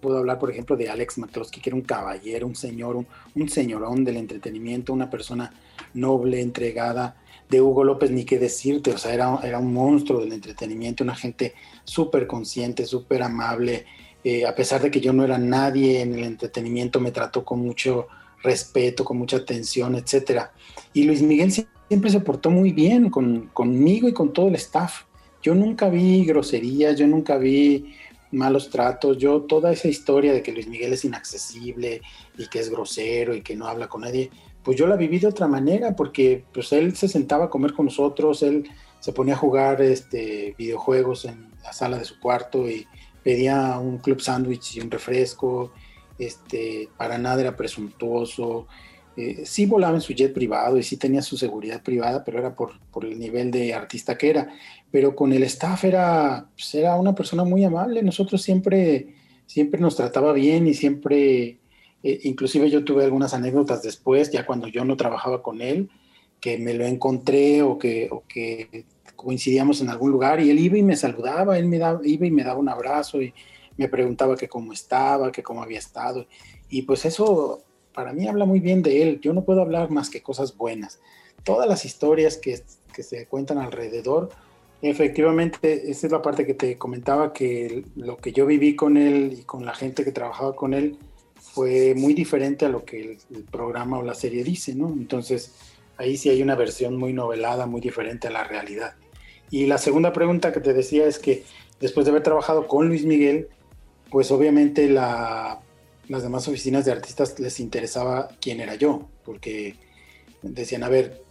[0.00, 3.04] puedo hablar, por ejemplo, de Alex McCloskey, que era un caballero, un señor,
[3.34, 5.52] un, señorón del entretenimiento, una persona
[5.94, 7.16] noble, entregada.
[7.48, 11.16] De Hugo López, ni qué decirte, o sea, era, era un monstruo del entretenimiento, una
[11.16, 13.86] gente súper consciente, súper amable,
[14.24, 17.60] eh, a pesar de que yo no era nadie en el entretenimiento, me trató con
[17.60, 18.08] mucho
[18.42, 20.42] respeto, con mucha atención, etc.
[20.92, 25.04] Y Luis Miguel siempre se portó muy bien con, conmigo y con todo el staff.
[25.42, 27.94] Yo nunca vi groserías, yo nunca vi
[28.32, 32.02] malos tratos, yo toda esa historia de que Luis Miguel es inaccesible
[32.38, 34.30] y que es grosero y que no habla con nadie,
[34.62, 37.86] pues yo la viví de otra manera porque pues él se sentaba a comer con
[37.86, 38.68] nosotros, él
[39.00, 42.86] se ponía a jugar este, videojuegos en la sala de su cuarto y
[43.22, 45.72] pedía un club sándwich y un refresco,
[46.18, 48.66] este, para nada era presuntuoso,
[49.16, 52.54] eh, sí volaba en su jet privado y sí tenía su seguridad privada, pero era
[52.54, 54.48] por, el nivel de artista que era.
[54.90, 58.02] Pero con el staff era, pues, era una persona muy amable.
[58.02, 59.14] Nosotros siempre,
[59.46, 61.58] siempre nos trataba bien y siempre,
[62.02, 65.90] eh, inclusive yo tuve algunas anécdotas después, ya cuando yo no trabajaba con él,
[66.40, 68.86] que me lo encontré o que, o que
[69.22, 72.30] coincidíamos en algún lugar y él iba y me saludaba, él me daba, iba y
[72.30, 73.34] me daba un abrazo y
[73.76, 76.26] me preguntaba que cómo estaba, que cómo había estado.
[76.68, 79.20] Y pues eso para mí habla muy bien de él.
[79.20, 81.00] Yo no puedo hablar más que cosas buenas.
[81.44, 82.62] Todas las historias que,
[83.02, 84.28] se cuentan alrededor,
[84.82, 89.38] efectivamente, esa es la parte que te comentaba, que lo que yo viví con él
[89.40, 90.98] y con la gente que trabajaba con él
[91.36, 94.88] fue muy diferente a lo que el, programa o la serie dice, ¿no?
[94.88, 95.54] Entonces,
[95.96, 98.94] ahí sí hay una versión muy novelada, muy diferente a la realidad.
[99.50, 101.44] Y la segunda pregunta que te decía es que
[101.80, 103.48] después de haber trabajado con Luis Miguel,
[104.10, 105.60] pues obviamente la
[106.10, 109.76] las demás oficinas de artistas les interesaba quién era yo, porque
[110.42, 111.22] decían, a ver,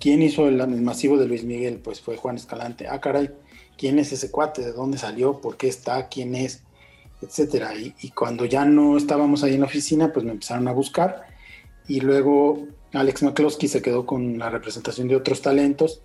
[0.00, 1.78] ¿quién hizo el, masivo de Luis Miguel?
[1.78, 2.88] Pues fue Juan Escalante.
[2.88, 3.30] Ah, caray,
[3.78, 4.62] ¿quién es ese cuate?
[4.62, 5.40] ¿De dónde salió?
[5.40, 6.08] ¿Por qué está?
[6.08, 6.64] ¿Quién es?
[7.22, 7.72] Etcétera.
[7.76, 11.28] Y, cuando ya no estábamos ahí en la oficina, pues me empezaron a buscar.
[11.86, 16.02] Y luego Alex McCloskey se quedó con la representación de otros talentos.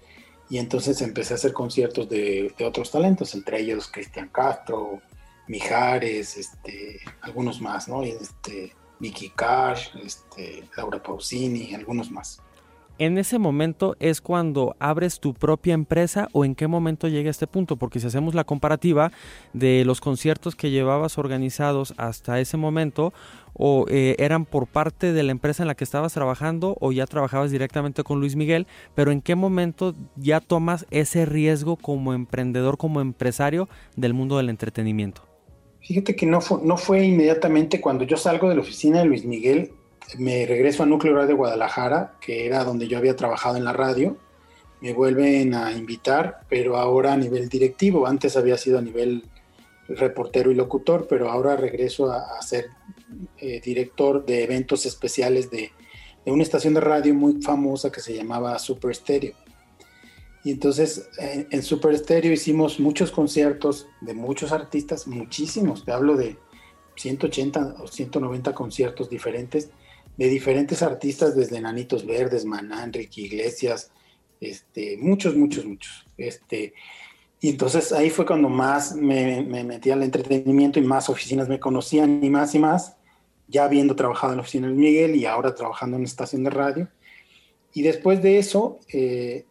[0.52, 5.00] Y entonces empecé a hacer conciertos de, otros talentos, entre ellos Cristian Castro,
[5.48, 8.04] Mijares, este, algunos más, ¿no?
[8.04, 12.42] Este, Vicky Cash, este, Laura Pausini, algunos más.
[13.02, 17.48] ¿En ese momento es cuando abres tu propia empresa o en qué momento llega este
[17.48, 17.78] punto?
[17.78, 19.12] Porque si hacemos la comparativa
[19.54, 23.14] de los conciertos que llevabas organizados hasta ese momento,
[23.54, 27.06] o eh, eran por parte de la empresa en la que estabas trabajando o ya
[27.06, 32.78] trabajabas directamente con Luis Miguel, pero en qué momento ya tomas ese riesgo como emprendedor,
[32.78, 35.24] como empresario del mundo del entretenimiento?
[35.82, 37.82] Fíjate que no fue, no fue inmediatamente.
[37.82, 39.72] Cuando yo salgo de la oficina de Luis Miguel,
[40.18, 43.74] me regreso a Núcleo Radio de Guadalajara, que era donde yo había trabajado en la
[43.74, 44.18] radio,
[44.82, 49.24] me vuelven a invitar, pero ahora a nivel directivo, antes había sido a nivel
[49.88, 52.70] reportero y locutor, pero ahora regreso a, ser
[53.38, 55.72] eh, director de eventos especiales de,
[56.26, 59.34] una estación de radio muy famosa que se llamaba Super Stereo.
[60.44, 66.38] Y entonces en, Super Stereo hicimos muchos conciertos de muchos artistas, muchísimos, te hablo de
[66.96, 69.70] 180 o 190 conciertos diferentes,
[70.18, 73.92] de diferentes artistas, desde Nanitos Verdes, Maná, Enrique Iglesias,
[74.40, 76.06] este, muchos, muchos, muchos.
[76.18, 76.74] Este,
[77.44, 81.60] y entonces ahí fue cuando más me, me metí al entretenimiento y más oficinas me
[81.60, 82.96] conocían y más y más,
[83.48, 86.52] ya habiendo trabajado en la oficina de Miguel y ahora trabajando en una estación de
[86.52, 86.88] radio.
[87.74, 89.46] Y después de eso, eh,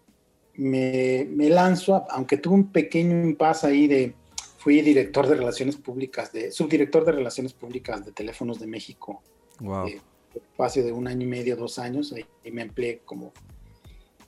[0.55, 4.15] me, lanzo, aunque tuve un pequeño impasse ahí de,
[4.59, 9.21] fui director de relaciones públicas, de subdirector de relaciones públicas de Teléfonos de México.
[9.59, 9.89] Wow.
[9.89, 10.01] Eh,
[10.35, 13.33] espacio de un año y medio, dos años, ahí me empleé como...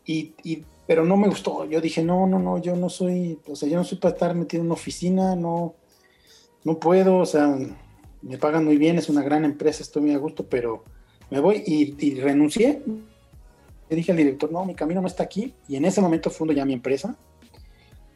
[0.04, 0.34] Y,
[0.86, 3.76] pero no me gustó, yo dije, no, no, no, yo no soy, o sea, yo
[3.76, 5.74] no soy para estar metido en una oficina, no,
[6.64, 7.56] no puedo, o sea,
[8.20, 10.84] me pagan muy bien, es una gran empresa, estoy muy a gusto, pero
[11.30, 12.82] me voy y, y renuncié,
[13.92, 15.52] le dije al director, no, mi camino no está aquí.
[15.68, 17.14] Y en ese momento fundo ya mi empresa.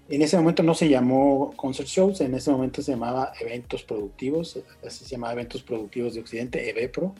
[0.08, 4.58] En ese momento no se llamó Concert Shows, en ese momento se llamaba Eventos Productivos,
[4.86, 7.14] así se llamaba Eventos Productivos de Occidente, EVEPRO.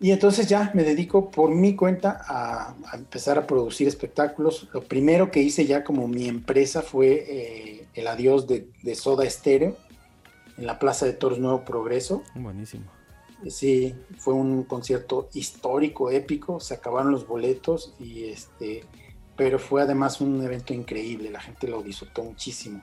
[0.00, 4.68] Y entonces ya me dedico por mi cuenta a, empezar a producir espectáculos.
[4.72, 9.24] Lo primero que hice ya como mi empresa fue eh, el adiós de, de Soda
[9.24, 9.76] Estéreo
[10.56, 12.22] en la Plaza de Toros Nuevo Progreso.
[12.34, 13.00] Buenísimo
[13.48, 18.84] Sí, fue un concierto histórico, épico, se acabaron los boletos y este,
[19.34, 22.82] pero fue además un evento increíble, la gente lo disfrutó muchísimo.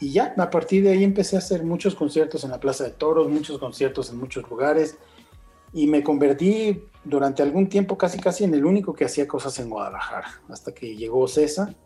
[0.00, 2.90] Y ya, a partir de ahí empecé a hacer muchos conciertos en la Plaza de
[2.90, 4.96] Toros, muchos conciertos en muchos lugares
[5.76, 9.68] y me convertí durante algún tiempo casi casi en el único que hacía cosas en
[9.68, 11.76] Guadalajara, hasta que llegó César.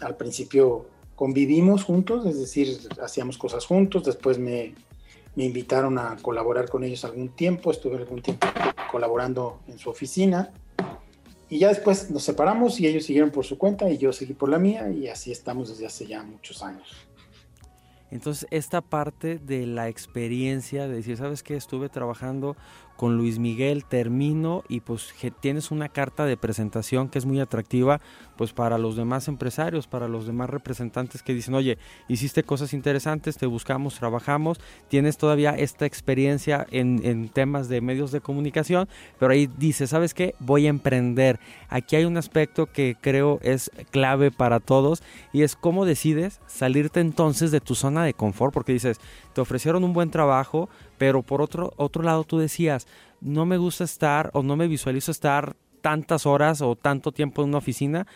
[0.00, 4.74] al principio convivimos juntos, es decir, hacíamos cosas juntos, después me,
[5.36, 8.46] me invitaron a colaborar con ellos algún tiempo, estuve algún tiempo
[8.90, 10.50] colaborando en su oficina
[11.50, 14.48] y ya después nos separamos y ellos siguieron por su cuenta y yo seguí por
[14.48, 17.06] la mía y así estamos desde hace ya muchos años.
[18.14, 21.56] Entonces, esta parte de la experiencia, de decir, ¿sabes qué?
[21.56, 22.56] Estuve trabajando
[22.96, 28.00] con Luis Miguel, termino y pues tienes una carta de presentación que es muy atractiva
[28.36, 31.78] pues para los demás empresarios, para los demás representantes que dicen, oye,
[32.08, 38.10] hiciste cosas interesantes, te buscamos, trabajamos, tienes todavía esta experiencia en, en temas de medios
[38.12, 40.34] de comunicación, pero ahí dice, ¿sabes qué?
[40.40, 41.38] Voy a emprender.
[41.68, 45.02] Aquí hay un aspecto que creo es clave para todos
[45.32, 49.00] y es cómo decides salirte entonces de tu zona de confort, porque dices,
[49.32, 52.86] te ofrecieron un buen trabajo, pero por otro, otro lado tú decías,
[53.20, 57.48] no me gusta estar o no me visualizo estar tantas horas o tanto tiempo en
[57.48, 58.06] una oficina.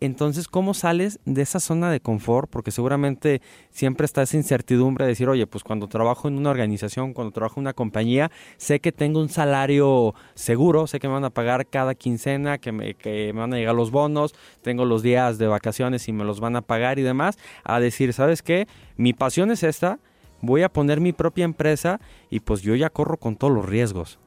[0.00, 2.48] Entonces, ¿cómo sales de esa zona de confort?
[2.48, 7.14] Porque seguramente siempre está esa incertidumbre de decir, oye, pues cuando trabajo en una organización,
[7.14, 11.24] cuando trabajo en una compañía, sé que tengo un salario seguro, sé que me van
[11.24, 15.02] a pagar cada quincena, que me, que me van a llegar los bonos, tengo los
[15.02, 18.68] días de vacaciones y me los van a pagar y demás, a decir, ¿sabes qué?
[18.96, 19.98] Mi pasión es esta,
[20.40, 24.18] voy a poner mi propia empresa y pues yo ya corro con todos los riesgos.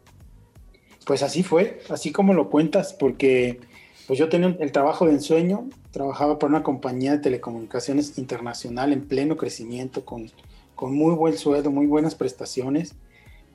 [1.05, 3.59] Pues así fue, así como lo cuentas, porque
[4.07, 9.07] pues yo tenía el trabajo de ensueño, trabajaba para una compañía de telecomunicaciones internacional en
[9.07, 10.29] pleno crecimiento, con,
[10.75, 12.95] con muy buen sueldo, muy buenas prestaciones,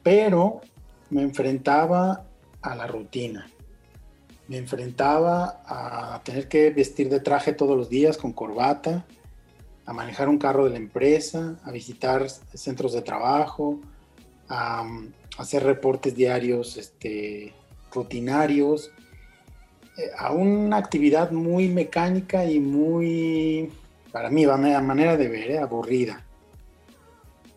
[0.03, 0.61] pero
[1.11, 2.25] me enfrentaba
[2.63, 3.49] a la rutina.
[4.49, 9.05] Me enfrentaba a tener que vestir de traje todos los días con corbata,
[9.87, 13.81] a manejar un carro de la empresa, a visitar centros de trabajo,
[14.49, 14.85] a,
[15.39, 17.53] hacer reportes diarios este,
[17.93, 18.91] rutinarios,
[19.99, 23.71] eh, a una actividad muy mecánica y muy,
[24.13, 26.25] para mí, a manera de ver, eh, aburrida.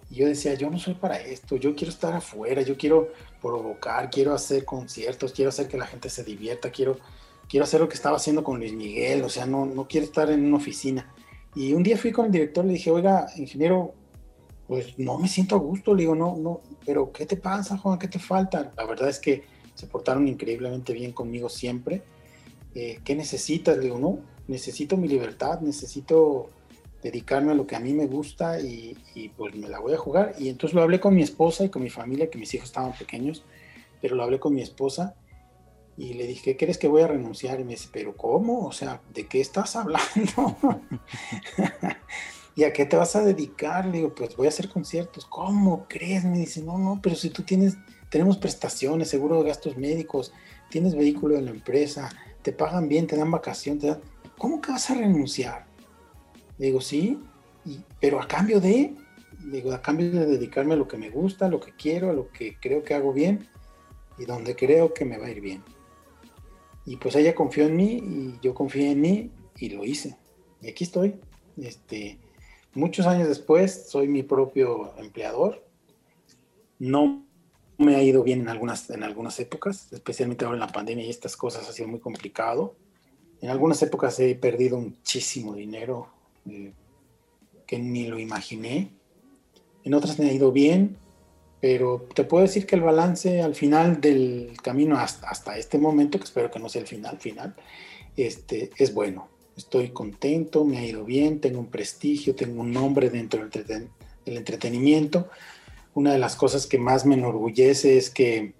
[0.09, 3.09] Y yo decía, yo no soy para esto, yo quiero estar afuera, yo quiero
[3.41, 6.97] provocar, quiero hacer conciertos, quiero hacer que la gente se divierta, quiero,
[7.47, 10.29] quiero hacer lo que estaba haciendo con Luis Miguel, o sea, no, no quiero estar
[10.29, 11.13] en una oficina.
[11.55, 13.93] Y un día fui con el director, le dije, oiga, ingeniero,
[14.67, 17.97] pues no me siento a gusto, le digo, no, no, pero ¿qué te pasa, Juan?
[17.97, 18.71] ¿Qué te falta?
[18.77, 22.03] La verdad es que se portaron increíblemente bien conmigo siempre.
[22.75, 23.77] Eh, ¿Qué necesitas?
[23.77, 26.49] Le digo, no, necesito mi libertad, necesito
[27.01, 29.97] dedicarme a lo que a mí me gusta y, y, pues me la voy a
[29.97, 30.35] jugar.
[30.37, 32.93] Y entonces lo hablé con mi esposa y con mi familia, que mis hijos estaban
[32.93, 33.43] pequeños,
[34.01, 35.15] pero lo hablé con mi esposa
[35.99, 37.59] y le dije, ¿qué crees que voy a renunciar?
[37.59, 38.65] Y me dice, ¿pero cómo?
[38.65, 40.55] O sea, ¿de qué estás hablando?
[42.55, 43.85] ¿Y a qué te vas a dedicar?
[43.85, 45.25] Le digo, pues voy a hacer conciertos.
[45.25, 46.23] ¿Cómo crees?
[46.23, 47.75] Me dice, no, no, pero si tú tienes,
[48.09, 50.31] tenemos prestaciones, seguro de gastos médicos,
[50.69, 52.09] tienes vehículo de la empresa,
[52.43, 53.99] te pagan bien, te dan vacación, te dan...
[54.37, 55.65] ¿cómo que vas a renunciar?
[56.59, 57.19] Le digo, sí,
[57.99, 58.95] pero a cambio de,
[59.51, 62.13] digo, a cambio de dedicarme a lo que me gusta, a lo que quiero, a
[62.13, 63.49] lo que creo que hago bien
[64.17, 65.61] y donde creo que me va a ir bien.
[66.89, 70.17] Y pues ella confió en mí y yo confié en mí y lo hice.
[70.59, 71.19] Y aquí estoy.
[71.55, 72.17] Este,
[72.73, 75.63] muchos años después soy mi propio empleador.
[76.79, 77.27] No
[77.77, 81.11] me ha ido bien en algunas, en algunas épocas, especialmente ahora en la pandemia y
[81.11, 82.75] estas cosas ha sido muy complicado.
[83.39, 86.07] En algunas épocas he perdido muchísimo dinero
[86.49, 86.73] eh,
[87.67, 88.89] que ni lo imaginé.
[89.83, 90.97] En otras me ha ido bien
[91.61, 96.23] pero te puedo decir que el balance al final del camino hasta, este momento, que
[96.23, 97.55] espero que no sea el final final,
[98.15, 99.27] este, es bueno.
[99.57, 103.89] Estoy contento, me ha ido bien, tengo un prestigio, tengo un nombre dentro del,
[104.25, 105.29] entretenimiento.
[105.95, 108.53] Una de las cosas que más me enorgullece es que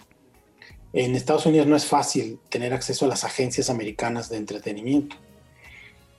[0.92, 5.16] en Estados Unidos no es fácil tener acceso a las agencias americanas de entretenimiento.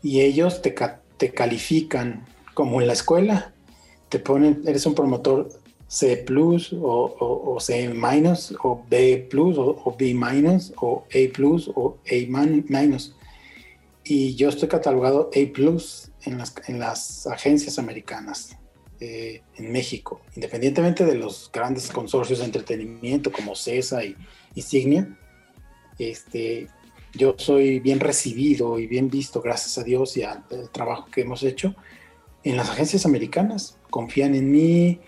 [0.03, 0.75] Y ellos te,
[1.19, 3.53] te califican como en la escuela,
[4.09, 5.60] te ponen, eres un promotor
[5.91, 11.99] C plus o, C minus o B plus o, B minus o A plus o
[12.07, 13.17] A minus.
[14.05, 18.57] Y yo estoy catalogado A plus en las, en las agencias americanas
[19.01, 24.15] eh, en México, independientemente de los grandes consorcios de entretenimiento como CESA y,
[24.55, 25.19] y Signia.
[25.99, 26.69] Este,
[27.15, 31.43] yo soy bien recibido y bien visto, gracias a Dios y al trabajo que hemos
[31.43, 31.75] hecho
[32.45, 33.77] en las agencias americanas.
[33.91, 35.01] Confían en mí,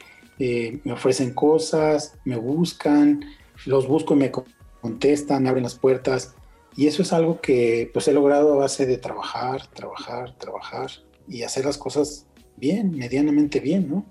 [0.45, 3.25] eh, me ofrecen cosas, me buscan,
[3.65, 4.33] los busco y me
[4.81, 6.35] contestan, abren las puertas.
[6.77, 10.91] Y eso es algo que pues he logrado a base de trabajar, trabajar, trabajar
[11.29, 12.27] y hacer las cosas
[12.57, 14.05] bien, medianamente bien, ¿no?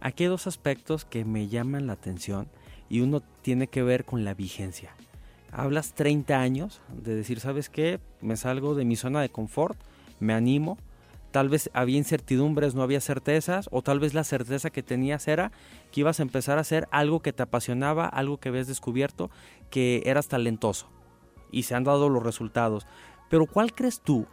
[0.00, 2.46] Aquí hay dos aspectos que me llaman la atención
[2.88, 4.94] y uno tiene que ver con la vigencia.
[5.50, 7.98] Hablas 30 años de decir, ¿sabes qué?
[8.20, 9.76] Me salgo de mi zona de confort,
[10.20, 10.78] me animo,
[11.32, 15.50] tal vez había incertidumbres, no había certezas, o tal vez la certeza que tenías era
[15.90, 19.30] que ibas a empezar a hacer algo que te apasionaba, algo que habías descubierto,
[19.70, 20.88] que eras talentoso.
[21.50, 22.86] Y se han dado los resultados.
[23.28, 24.26] Pero ¿cuál crees tú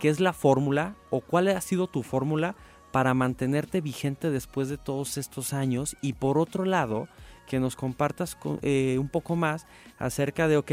[0.00, 2.56] que es la fórmula o cuál ha sido tu fórmula
[2.92, 5.96] para mantenerte vigente después de todos estos años?
[6.02, 7.08] Y por otro lado,
[7.46, 9.66] que nos compartas eh, un poco más
[9.98, 10.72] acerca de, ok,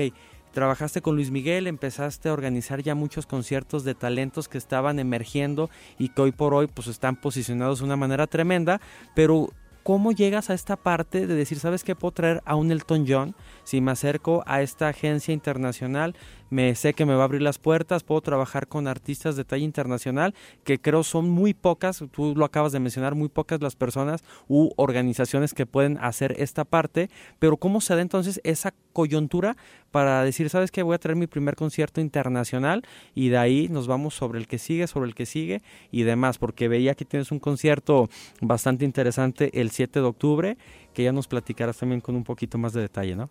[0.51, 5.69] trabajaste con Luis Miguel, empezaste a organizar ya muchos conciertos de talentos que estaban emergiendo
[5.97, 8.81] y que hoy por hoy pues están posicionados de una manera tremenda,
[9.15, 9.49] pero
[9.83, 13.35] ¿cómo llegas a esta parte de decir, sabes qué puedo traer a un Elton John
[13.63, 16.15] si me acerco a esta agencia internacional
[16.51, 19.63] me sé que me va a abrir las puertas, puedo trabajar con artistas de talla
[19.63, 24.23] internacional, que creo son muy pocas, tú lo acabas de mencionar, muy pocas las personas
[24.47, 29.55] u organizaciones que pueden hacer esta parte, pero ¿cómo se da entonces esa coyuntura
[29.91, 32.83] para decir, sabes que voy a traer mi primer concierto internacional
[33.15, 36.37] y de ahí nos vamos sobre el que sigue, sobre el que sigue y demás,
[36.37, 38.09] porque veía que tienes un concierto
[38.41, 40.57] bastante interesante el 7 de octubre,
[40.93, 43.29] que ya nos platicarás también con un poquito más de detalle, ¿no?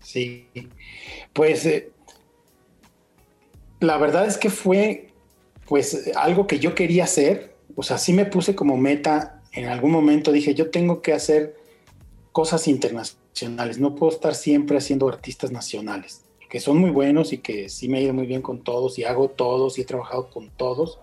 [0.00, 0.48] Sí,
[1.32, 1.92] pues eh,
[3.82, 5.08] la verdad es que fue
[5.66, 9.90] pues algo que yo quería hacer, o sea, sí me puse como meta, en algún
[9.90, 10.32] momento.
[10.32, 11.56] Dije, yo tengo que hacer
[12.32, 17.68] cosas internacionales, no puedo estar siempre haciendo artistas nacionales, que son muy buenos y que
[17.68, 20.50] sí me ha ido muy bien con todos y hago todos y he trabajado con
[20.50, 20.98] todos.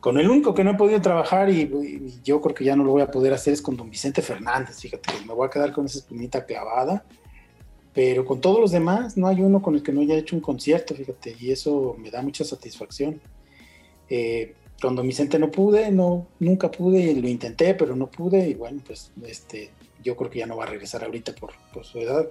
[0.00, 2.90] Con el único que no he podido trabajar y, yo creo que ya no lo
[2.90, 5.86] voy a poder hacer es con don Vicente Fernández, fíjate, me voy a quedar con
[5.86, 7.04] esa espinita clavada
[7.94, 10.42] pero con todos los demás no hay uno con el que no haya hecho un
[10.42, 13.20] concierto, fíjate, y eso me da mucha satisfacción.
[14.08, 18.82] Eh, cuando Vicente no pude, no, nunca pude, lo intenté, pero no pude, y bueno,
[18.84, 19.70] pues este,
[20.02, 21.52] yo creo que ya no va a regresar ahorita por,
[21.84, 22.28] su edad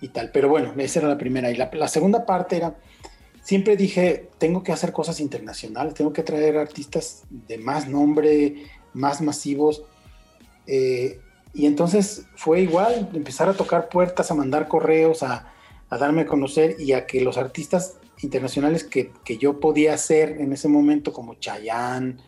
[0.00, 0.30] y tal.
[0.32, 1.50] Pero bueno, esa era la primera.
[1.50, 2.76] Y la, la, segunda parte era,
[3.42, 9.20] siempre dije, tengo que hacer cosas internacionales, tengo que traer artistas de más nombre, más
[9.20, 9.84] masivos.
[10.66, 11.20] Eh,
[11.56, 15.54] y entonces fue igual, empezar a tocar puertas, a mandar correos, a,
[15.88, 20.68] darme a conocer y a que los artistas internacionales que, yo podía hacer en ese
[20.68, 22.18] momento, como Chayanne,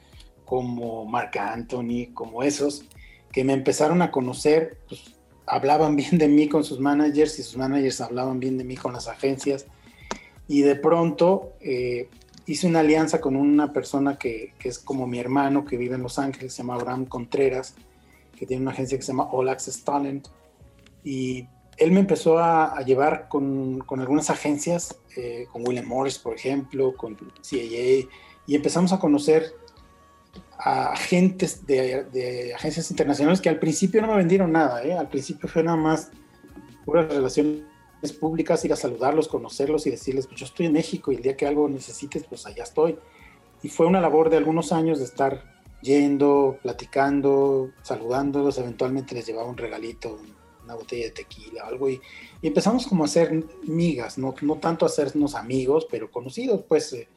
[0.47, 2.87] como Marc Anthony, como esos,
[3.31, 5.14] que me empezaron a conocer, pues
[5.45, 8.95] hablaban bien de mí con sus managers y sus managers hablaban bien de mí con
[8.95, 9.66] las agencias.
[10.47, 12.09] Y de pronto eh,
[12.47, 16.03] hice una alianza con una persona que, que, es como mi hermano, que vive en
[16.03, 17.74] Los Ángeles, se llama Abraham Contreras,
[18.39, 20.28] que tiene una agencia que se llama All Access Talent.
[21.05, 26.34] Y él me empezó a, llevar con, con, algunas agencias, eh, con William Morris, por
[26.34, 28.09] ejemplo, con CAA,
[28.47, 29.55] y empezamos a conocer
[30.59, 34.93] a agentes de, de, agencias internacionales que al principio no me vendieron nada, ¿eh?
[34.93, 36.11] al principio fue nada más
[36.84, 37.64] puras relaciones
[38.18, 41.36] públicas, ir a saludarlos, conocerlos y decirles, pues yo estoy en México y el día
[41.36, 42.99] que algo necesites, pues allá estoy.
[43.62, 49.49] Y fue una labor de algunos años de estar yendo, platicando, saludándolos, eventualmente les llevaba
[49.49, 50.18] un regalito,
[50.64, 52.01] una botella de tequila, algo, y,
[52.43, 57.09] empezamos como a hacer migas, no, no tanto a hacernos amigos, pero conocidos, pues, eh,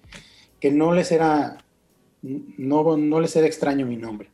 [0.59, 1.57] que no les era,
[2.21, 4.29] no, no les era extraño mi nombre.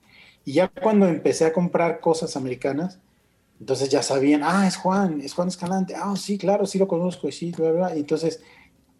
[0.45, 2.99] Y ya cuando empecé a comprar cosas americanas,
[3.59, 7.32] entonces ya sabían, ah, es Juan, es Juan Escalante, ah, sí, claro, sí lo conozco,
[7.32, 7.95] sí, bla, bla.
[7.95, 8.41] Y entonces,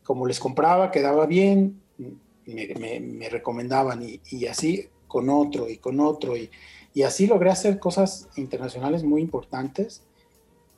[0.04, 1.82] como les compraba, quedaba bien,
[2.46, 6.36] me, me, recomendaban y, y, así con otro y con otro.
[6.36, 6.50] Y,
[6.94, 10.02] y así logré hacer cosas internacionales muy importantes.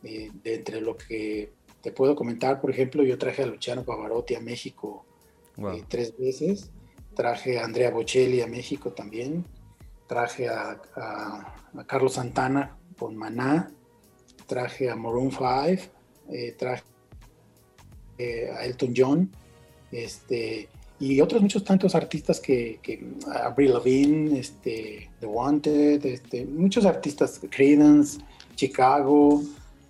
[0.03, 1.51] Eh, de entre lo que
[1.81, 5.05] te puedo comentar, por ejemplo, yo traje a Luciano Pavarotti a México
[5.57, 6.71] eh, tres veces.
[7.15, 9.45] Traje a Andrea Bocelli a México también.
[10.07, 13.71] Traje a, a, Carlos Santana con Maná.
[14.47, 15.91] Traje a Maroon 5.
[16.31, 16.83] Eh, traje
[18.57, 19.31] a Elton John.
[19.91, 20.69] Este,
[20.99, 27.39] y otros muchos tantos artistas que, que Avril Lavigne, este, The Wanted, este, muchos artistas,
[27.49, 28.19] Credence,
[28.55, 29.41] Chicago,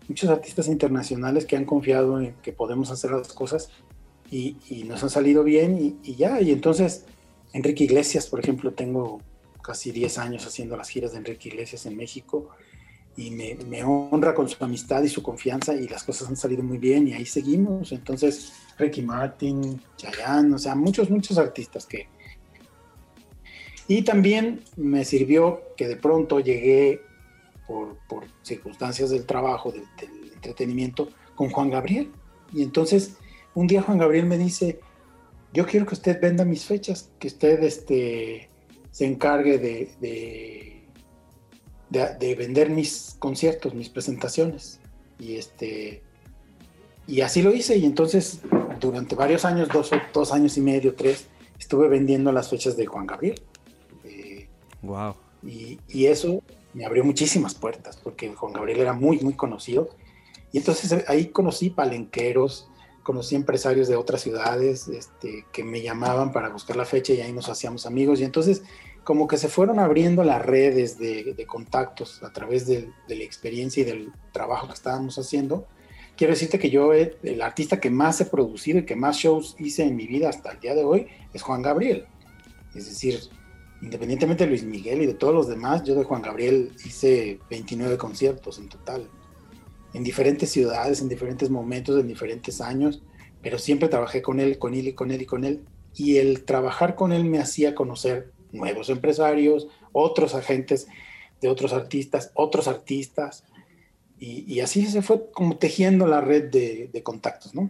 [0.08, 3.70] muchos artistas internacionales que han confiado en que podemos hacer las cosas
[4.30, 6.42] y, y nos han salido bien y, y, ya.
[6.42, 7.06] Y entonces,
[7.54, 9.20] Enrique Iglesias, por ejemplo, tengo
[9.64, 12.50] casi 10 años haciendo las giras de Enrique Iglesias en México
[13.20, 16.64] y me, me, honra con su amistad y su confianza y las cosas han salido
[16.64, 17.92] muy bien y ahí seguimos.
[17.92, 22.08] Entonces, Ricky Martin, Chayanne, o sea, muchos, muchos artistas que...
[23.90, 27.02] Y también me sirvió que de pronto llegué
[27.68, 32.10] por, por circunstancias del trabajo, del, del, entretenimiento, con Juan Gabriel.
[32.54, 33.18] Y entonces,
[33.54, 34.80] un día Juan Gabriel me dice,
[35.52, 38.50] yo quiero que usted venda mis fechas, que usted este,
[38.92, 40.69] se encargue de, de
[41.90, 44.80] de, vender mis conciertos, mis presentaciones.
[45.20, 46.02] Y, este,
[47.08, 47.78] y así lo hice.
[47.78, 48.42] Y entonces,
[48.80, 51.28] durante varios años, dos, dos años y medio, tres,
[51.60, 53.42] estuve vendiendo las fechas de Juan Gabriel.
[54.82, 55.16] wow.
[55.46, 59.90] Eh, y, eso me abrió muchísimas puertas, porque Juan Gabriel era muy, muy conocido.
[60.52, 62.70] Y entonces ahí conocí palenqueros,
[63.04, 67.32] conocí empresarios de otras ciudades este, que me llamaban para buscar la fecha y ahí
[67.32, 68.20] nos hacíamos amigos.
[68.20, 68.64] Y entonces
[69.10, 73.84] como que se fueron abriendo las redes de, contactos a través de, la experiencia y
[73.84, 75.68] del trabajo que estábamos haciendo.
[76.16, 79.82] Quiero decirte que yo, el artista que más he producido y que más shows hice
[79.82, 82.06] en mi vida hasta el día de hoy es Juan Gabriel.
[82.76, 83.20] Es decir,
[83.82, 87.98] independientemente de Luis Miguel y de todos los demás, yo de Juan Gabriel hice 29
[87.98, 89.10] conciertos en total,
[89.96, 93.02] en diferentes ciudades, en diferentes momentos, en diferentes años,
[93.42, 95.66] pero siempre trabajé con él, con él y con él y con él.
[95.96, 100.88] Y el trabajar con él me hacía conocer nuevos empresarios, otros agentes
[101.42, 103.44] de otros artistas, otros artistas,
[104.22, 107.70] y, así se fue como tejiendo la red de, contactos, ¿no?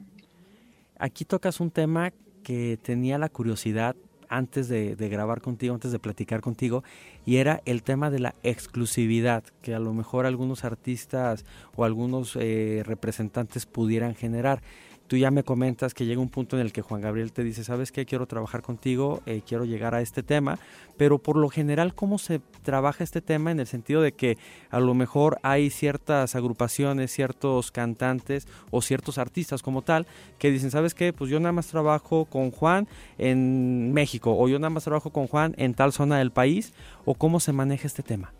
[0.97, 2.11] Aquí tocas un tema
[2.43, 3.95] que tenía la curiosidad
[4.29, 6.83] antes de, grabar contigo, antes de platicar contigo,
[7.23, 12.35] y era el tema de la exclusividad, que a lo mejor algunos artistas o algunos
[12.35, 14.63] eh, representantes pudieran generar.
[15.09, 17.63] Tú ya me comentas que llega un punto en el que Juan Gabriel te dice,
[17.63, 18.05] ¿sabes qué?
[18.05, 20.59] Quiero trabajar contigo, eh, quiero llegar a este tema,
[20.97, 24.37] pero por lo general, ¿cómo se trabaja este tema en el sentido de que
[24.69, 30.05] a lo mejor hay ciertas agrupaciones, ciertos cantantes o ciertos artistas como tal
[30.37, 31.11] que dicen, ¿sabes qué?
[31.11, 32.87] Pues yo nada más trabajo con Juan
[33.17, 36.71] en México o yo nada más trabajo con Juan en tal zona del país
[37.05, 38.31] o cómo se maneja este tema?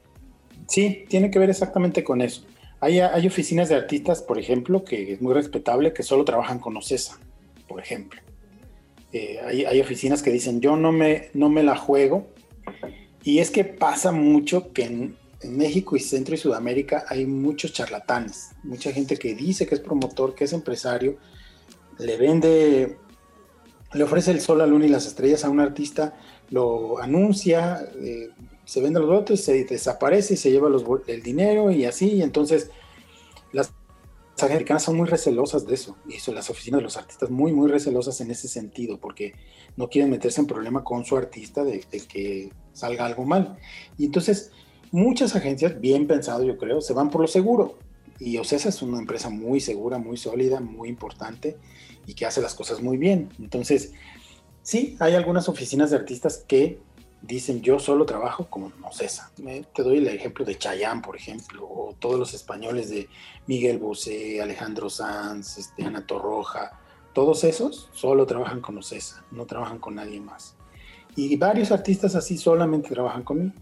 [0.68, 2.46] Sí, tiene que ver exactamente con eso.
[2.82, 7.20] Hay, oficinas de artistas, por ejemplo, que es muy respetable, que solo trabajan con OCESA,
[7.68, 8.22] por ejemplo.
[9.12, 12.28] Eh, hay, oficinas que dicen, yo no me, no me la juego.
[13.24, 18.50] Y es que pasa mucho que en, México y Centro y Sudamérica hay muchos charlatanes,
[18.62, 21.16] mucha gente que dice que es promotor, que es empresario,
[21.98, 22.98] le vende,
[23.94, 26.14] le ofrece el sol, la luna y las estrellas a un artista,
[26.50, 28.32] lo anuncia, eh,
[28.70, 30.70] se vende los votos, se desaparece y se lleva
[31.08, 32.22] el dinero y así.
[32.22, 32.70] Entonces
[33.52, 33.74] las
[34.44, 35.98] americanas son muy recelosas de eso.
[36.08, 39.34] Y eso, las oficinas de los artistas muy, muy recelosas en ese sentido, porque
[39.76, 43.58] no quieren meterse en problema con su artista de, que salga algo mal.
[43.98, 44.52] Y entonces
[44.92, 47.80] muchas agencias, bien pensado yo creo, se van por lo seguro.
[48.20, 51.58] Y OCESA es una empresa muy segura, muy sólida, muy importante
[52.06, 53.30] y que hace las cosas muy bien.
[53.40, 53.94] Entonces,
[54.62, 56.80] sí, hay algunas oficinas de artistas que
[57.22, 59.28] dicen yo solo trabajo como no César.
[59.36, 63.10] Te doy el ejemplo de Chayán, por ejemplo, o todos los españoles de
[63.48, 66.80] Miguel Bosé, Alejandro Sanz, este, Ana Torroja,
[67.14, 70.56] todos esos solo trabajan con Ocesa, no trabajan con nadie más.
[71.16, 73.54] Y varios artistas así solamente trabajan conmigo.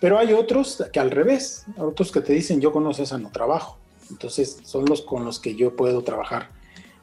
[0.00, 3.78] Pero hay otros que al revés, otros que te dicen yo con Ocesa no trabajo.
[4.10, 6.55] Entonces son los con los que yo puedo trabajar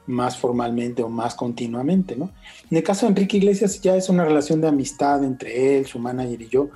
[0.06, 2.32] más formalmente o más continuamente, ¿no?
[2.70, 6.00] En el caso de Enrique Iglesias ya es una relación de amistad entre él, su
[6.00, 6.70] manager y yo,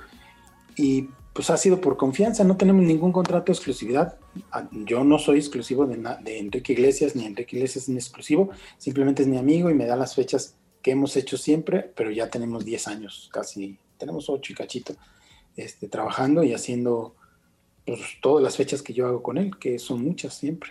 [0.76, 4.16] y pues ha sido por confianza, no tenemos ningún contrato de exclusividad.
[4.50, 9.22] Ah, yo no soy exclusivo de, de Enrique Iglesias, ni Enrique Iglesias es exclusivo, simplemente
[9.22, 12.64] es mi amigo y me da las fechas que hemos hecho siempre, pero ya tenemos
[12.64, 14.94] 10 años, casi, tenemos 8 y cachito,
[15.56, 17.14] este, trabajando y haciendo
[17.84, 20.70] pues, todas las fechas que yo hago con él, que son muchas siempre.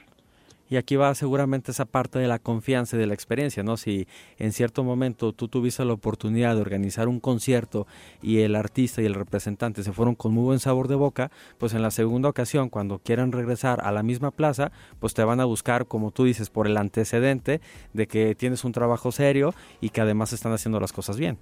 [0.69, 3.77] Y aquí va seguramente esa parte de la confianza y de la experiencia, ¿no?
[3.77, 4.07] Si
[4.37, 7.87] en cierto momento tú tuviste la oportunidad de organizar un concierto
[8.21, 11.73] y el artista y el representante se fueron con muy buen sabor de boca, pues
[11.73, 15.45] en la segunda ocasión, cuando quieran regresar a la misma plaza, pues te van a
[15.45, 17.61] buscar, como tú dices, por el antecedente
[17.93, 21.37] de que tienes un trabajo serio y que además están haciendo las cosas bien.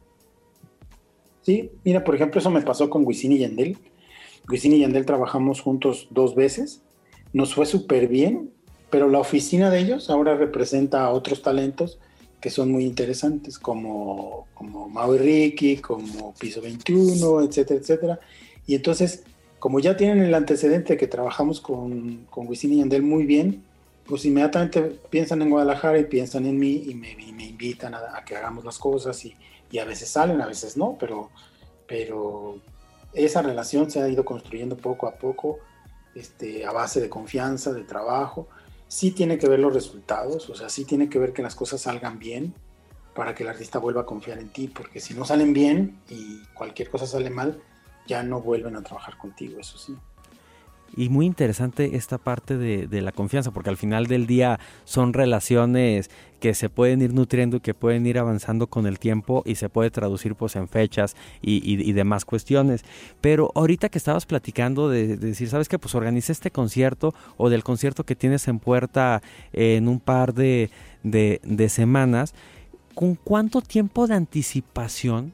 [1.42, 3.78] Sí, mira, por ejemplo, eso me pasó con Wisin y Yandel.
[4.50, 6.84] Wisin y Yandel trabajamos juntos dos veces,
[7.34, 8.52] nos fue súper bien,
[8.96, 12.00] pero la oficina de ellos ahora representa a otros talentos
[12.40, 18.20] que son muy interesantes, como, como Mau y Ricky, como Piso 21, etcétera, etcétera.
[18.66, 19.26] Y entonces,
[19.60, 23.66] como ya tienen el antecedente de que trabajamos con, con Wisin y Yandel muy bien,
[24.08, 27.12] pues inmediatamente piensan en Guadalajara y piensan en mí y me,
[27.46, 29.36] invitan a, que hagamos las cosas y,
[29.70, 31.32] y, a veces salen, a veces no, pero,
[31.86, 32.60] pero
[33.12, 35.60] esa relación se ha ido construyendo poco a poco
[36.16, 38.48] este, a base de confianza, de trabajo
[38.88, 41.82] sí tiene que ver los resultados, o sea, sí tiene que ver que las cosas
[41.82, 42.54] salgan bien
[43.14, 46.44] para que el artista vuelva a confiar en ti, porque si no salen bien y
[46.54, 47.62] cualquier cosa sale mal,
[48.08, 49.96] ya no vuelven a trabajar contigo, eso sí.
[50.98, 56.10] Y muy interesante esta parte de, la confianza, porque al final del día son relaciones
[56.40, 59.68] que se pueden ir nutriendo y que pueden ir avanzando con el tiempo y se
[59.68, 62.86] puede traducir pues en fechas y, demás cuestiones.
[63.20, 65.80] Pero ahorita que estabas platicando de, decir, ¿sabes qué?
[65.80, 69.22] Pues organiza este concierto o del concierto que tienes en puerta
[69.52, 70.70] en un par de,
[71.04, 72.34] de semanas,
[72.94, 75.34] ¿con cuánto tiempo de anticipación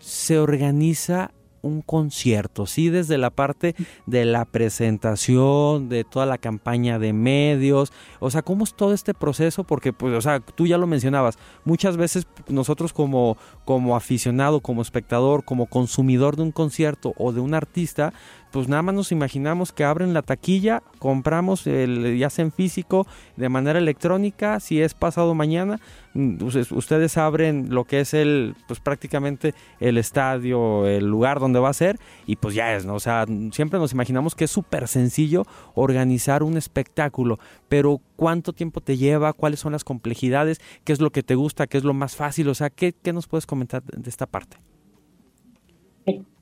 [0.00, 1.30] se organiza
[1.62, 2.66] un concierto?
[2.66, 3.74] Sí, desde la parte
[4.06, 9.14] de la presentación, de toda la campaña de medios, o sea, ¿cómo es todo este
[9.14, 9.64] proceso?
[9.64, 14.82] Porque, pues, o sea, tú ya lo mencionabas, muchas veces nosotros como, como aficionado, como
[14.82, 18.12] espectador, como consumidor de un concierto o de un artista,
[18.50, 23.06] pues nada más nos imaginamos que abren la taquilla, compramos el, ya sea en físico,
[23.36, 25.80] de manera electrónica, si es pasado mañana,
[26.14, 31.68] mm, ustedes abren lo que es el, pues prácticamente el estadio, el lugar donde va
[31.68, 32.94] a ser, y pues ya es, ¿no?
[32.94, 35.44] O sea, siempre nos imaginamos que es súper sencillo
[35.74, 37.38] organizar un espectáculo,
[37.68, 39.32] pero ¿cuánto tiempo te lleva?
[39.32, 40.60] ¿Cuáles son las complejidades?
[40.84, 41.66] ¿Qué es lo que te gusta?
[41.66, 42.48] ¿Qué es lo más fácil?
[42.48, 44.58] O sea, ¿qué, qué nos puedes comentar de esta parte?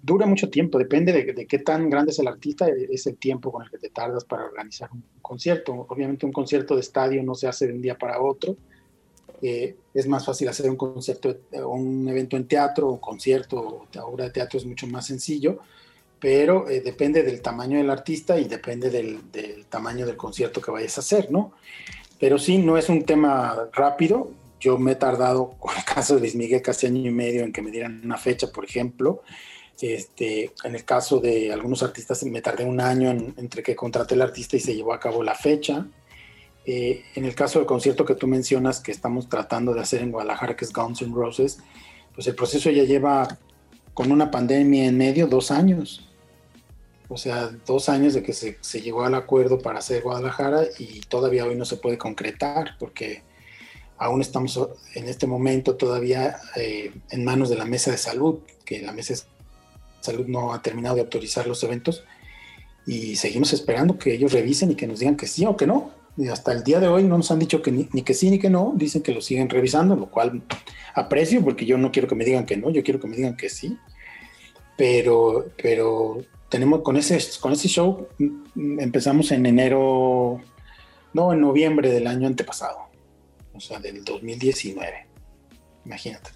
[0.07, 3.65] Dura mucho tiempo, depende de, qué tan grande es el artista, es el tiempo con
[3.65, 5.87] el que te tardas para organizar un concierto.
[5.89, 8.57] Obviamente un concierto de estadio no se hace de un día para otro.
[9.43, 11.37] Eh, es más fácil hacer un concierto,
[11.67, 15.59] un evento en teatro, un concierto obra de teatro es mucho más sencillo,
[16.21, 19.19] pero eh, depende del tamaño del artista y depende del,
[19.69, 21.53] tamaño del concierto que vayas a hacer, ¿no?
[22.21, 24.31] Pero sí, no es un tema rápido.
[24.61, 27.53] Yo me he tardado, con el caso de Luis Miguel, casi año y medio en
[27.53, 29.23] que me dieran una fecha, por ejemplo.
[29.81, 34.23] Este, en el caso de algunos artistas me tardé un año entre que contraté el
[34.23, 35.87] artista y se llevó a cabo la fecha.
[36.65, 40.11] Eh, en el caso del concierto que tú mencionas que estamos tratando de hacer en
[40.11, 41.59] Guadalajara, que es Guns N' Roses,
[42.15, 43.39] pues el proceso ya lleva
[43.95, 46.09] con una pandemia en medio dos años.
[47.09, 51.01] O sea, dos años de que se, se llegó al acuerdo para hacer Guadalajara y
[51.03, 53.23] todavía hoy no se puede concretar porque
[53.99, 54.59] aún estamos
[54.95, 59.15] en este momento todavía eh, en manos de la mesa de salud, que la mesa
[59.15, 59.21] de
[60.07, 62.05] Salud no ha terminado de autorizar los eventos
[62.87, 65.91] y seguimos esperando que ellos revisen y que nos digan que sí o que no.
[66.17, 68.39] Y hasta el día de hoy no nos han dicho que ni, que sí ni
[68.39, 70.43] que no, dicen que lo siguen revisando, lo cual
[70.95, 73.37] aprecio porque yo no quiero que me digan que no, yo quiero que me digan
[73.37, 73.77] que sí.
[74.79, 80.41] Pero, pero tenemos con ese, con ese show, mm, empezamos en enero,
[81.13, 82.79] no, en noviembre del año antepasado,
[83.53, 85.07] o sea, del 2019.
[85.85, 86.31] Imagínate.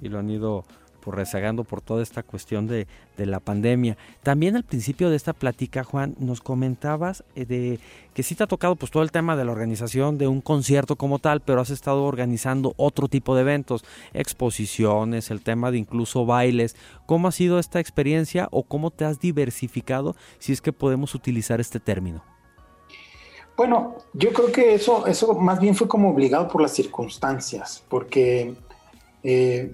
[0.00, 0.64] Y lo han ido
[1.02, 2.86] por rezagando por toda esta cuestión de,
[3.18, 3.96] la pandemia.
[4.22, 7.78] También al principio de esta plática, Juan, nos comentabas eh, de
[8.14, 10.96] que sí te ha tocado pues todo el tema de la organización de un concierto
[10.96, 16.26] como tal, pero has estado organizando otro tipo de eventos, exposiciones, el tema de incluso
[16.26, 16.74] bailes.
[17.06, 21.60] ¿Cómo ha sido esta experiencia o cómo te has diversificado, si es que podemos utilizar
[21.60, 22.24] este término?
[23.56, 28.54] Bueno, yo creo que eso, eso más bien fue como obligado por las circunstancias, porque
[29.22, 29.72] eh,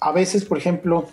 [0.00, 1.06] a veces, por ejemplo,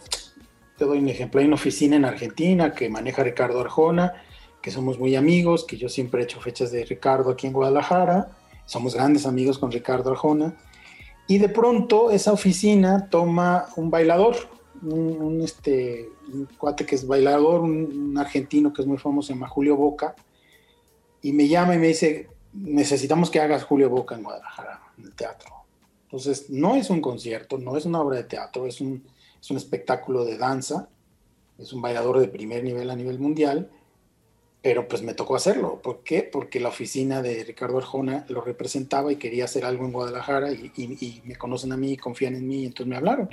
[0.78, 4.14] te doy un ejemplo, hay una oficina en Argentina que maneja Ricardo Arjona,
[4.62, 8.30] que somos muy amigos, que yo siempre he hecho fechas de Ricardo aquí en Guadalajara,
[8.66, 10.56] somos grandes amigos con Ricardo Arjona,
[11.28, 14.36] y de pronto esa oficina toma un bailador,
[14.82, 16.10] un, este,
[16.58, 20.16] cuate que es bailador, un, un, argentino que es muy famoso, se llama Julio Boca,
[21.22, 25.14] y me llama y me dice, necesitamos que hagas Julio Boca en Guadalajara, en el
[25.14, 25.57] teatro.
[26.18, 29.04] Entonces, no es un concierto, no es una obra de teatro, es un,
[29.40, 30.90] es un espectáculo de danza,
[31.60, 33.70] es un bailador de primer nivel a nivel mundial,
[34.64, 35.80] pero pues me tocó hacerlo.
[35.80, 36.24] ¿Por qué?
[36.24, 41.22] Porque la oficina de Ricardo Arjona lo representaba y quería hacer algo en Guadalajara y,
[41.24, 43.30] me conocen a mí, confían en mí, entonces me hablaron.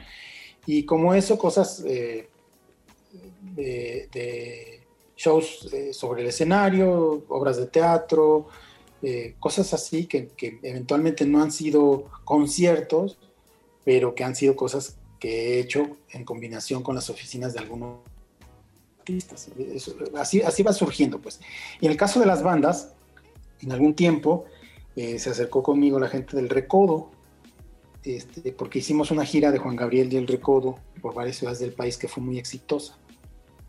[0.66, 2.28] Y como eso, cosas eh,
[3.55, 4.82] de,
[5.16, 8.49] shows eh, sobre el escenario, obras de teatro,
[9.07, 10.31] eh, cosas así que,
[10.63, 13.19] eventualmente no han sido conciertos,
[13.85, 17.99] pero que han sido cosas que he hecho en combinación con las oficinas de algunos
[18.99, 19.51] artistas.
[20.17, 21.39] así, así va surgiendo, pues.
[21.83, 22.95] Y en el caso de las bandas,
[23.61, 24.47] en algún tiempo
[24.97, 27.11] eh, se acercó conmigo la gente del Recodo,
[28.05, 31.75] este, porque hicimos una gira de Juan Gabriel y el Recodo por varias ciudades del
[31.75, 32.97] país que fue muy exitosa.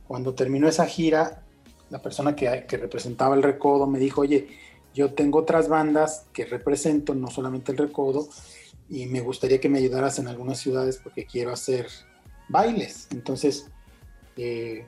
[0.08, 1.44] Cuando terminó esa gira,
[1.90, 4.48] la persona que, que representaba el Recodo me dijo, oye,
[4.96, 8.30] yo tengo otras bandas que represento, no solamente el Recodo,
[8.90, 11.88] y me gustaría que me ayudaras en algunas ciudades porque quiero hacer
[12.48, 13.08] bailes.
[13.12, 13.70] Entonces,
[14.38, 14.88] eh,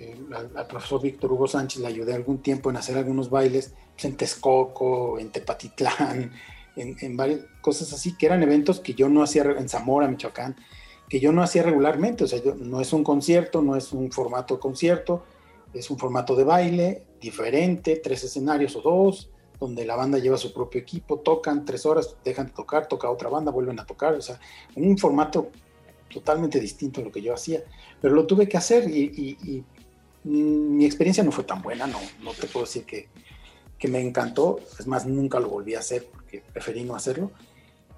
[0.00, 4.04] eh, al, profesor Víctor Hugo Sánchez le ayudé algún tiempo en hacer algunos bailes pues,
[4.06, 6.32] en Texcoco, en Tepatitlán,
[6.76, 10.56] en, varias cosas así, que eran eventos que yo no hacía en Zamora, Michoacán,
[11.08, 12.24] que yo no hacía regularmente.
[12.24, 15.24] O sea, no es un concierto, no es un formato concierto,
[15.72, 20.52] es un formato de baile diferente, tres escenarios o dos, donde la banda lleva su
[20.52, 24.22] propio equipo, tocan tres horas, dejan de tocar, toca otra banda, vuelven a tocar, o
[24.22, 24.40] sea,
[24.74, 25.50] un formato
[26.12, 27.62] totalmente distinto a lo que yo hacía,
[28.00, 29.64] pero lo tuve que hacer y,
[30.22, 33.08] mi experiencia no fue tan buena, no, no te puedo decir que,
[33.78, 37.30] que, me encantó, es más, nunca lo volví a hacer porque preferí no hacerlo,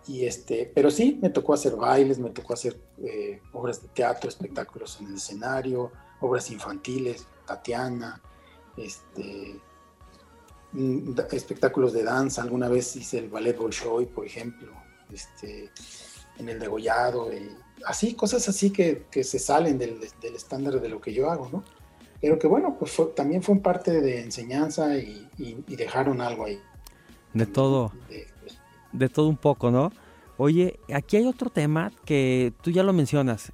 [0.07, 4.29] Y este, pero sí, me tocó hacer bailes, me tocó hacer eh, obras de teatro,
[4.29, 8.21] espectáculos en el escenario, obras infantiles, Tatiana,
[8.77, 9.61] este,
[10.73, 12.43] mm, espectáculos de danza.
[12.43, 14.73] Alguna vez hice el ballet Bolshoi, por ejemplo,
[15.13, 15.71] este,
[16.39, 17.51] en el degollado, y
[17.87, 21.49] así, cosas así que, que se salen del, del, estándar de lo que yo hago,
[21.53, 21.63] ¿no?
[22.21, 26.61] Pero que bueno, pues también fue parte de enseñanza y, y, dejaron algo ahí.
[27.35, 27.93] De todo.
[28.09, 28.29] De,
[28.93, 29.93] de todo un poco, ¿no?
[30.37, 33.53] Oye, aquí hay otro tema que tú ya lo mencionas.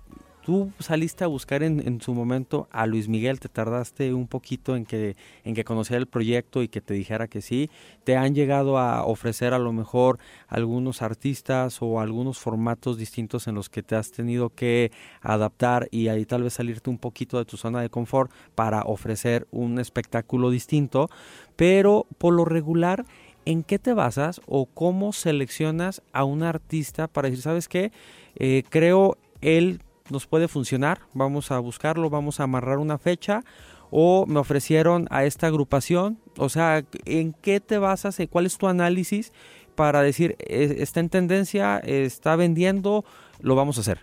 [0.49, 4.87] Tú saliste a buscar en, su momento a Luis Miguel, te tardaste un poquito en
[4.87, 7.69] que, en que conociera el proyecto y que te dijera que sí.
[8.03, 13.57] Te han llegado a ofrecer a lo mejor algunos artistas o algunos formatos distintos en
[13.57, 14.91] los que te has tenido que
[15.21, 19.47] adaptar y ahí tal vez salirte un poquito de tu zona de confort para ofrecer
[19.51, 21.11] un espectáculo distinto.
[21.57, 23.05] Pero por lo regular,
[23.45, 27.93] ¿en qué te basas o cómo seleccionas a un artista para decir, sabes qué?
[28.37, 33.45] Eh, creo él nos puede funcionar, vamos a buscarlo, vamos a amarrar una fecha
[33.91, 38.19] o me ofrecieron a esta agrupación, o sea, ¿en qué te basas?
[38.31, 39.33] ¿Cuál es tu análisis
[39.75, 43.05] para decir, e, está en tendencia, está vendiendo,
[43.41, 44.01] lo vamos a hacer?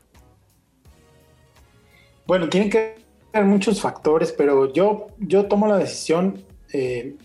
[2.26, 2.96] Bueno, tienen que
[3.32, 6.44] haber muchos factores, pero yo, yo tomo la decisión
[6.74, 7.16] eh,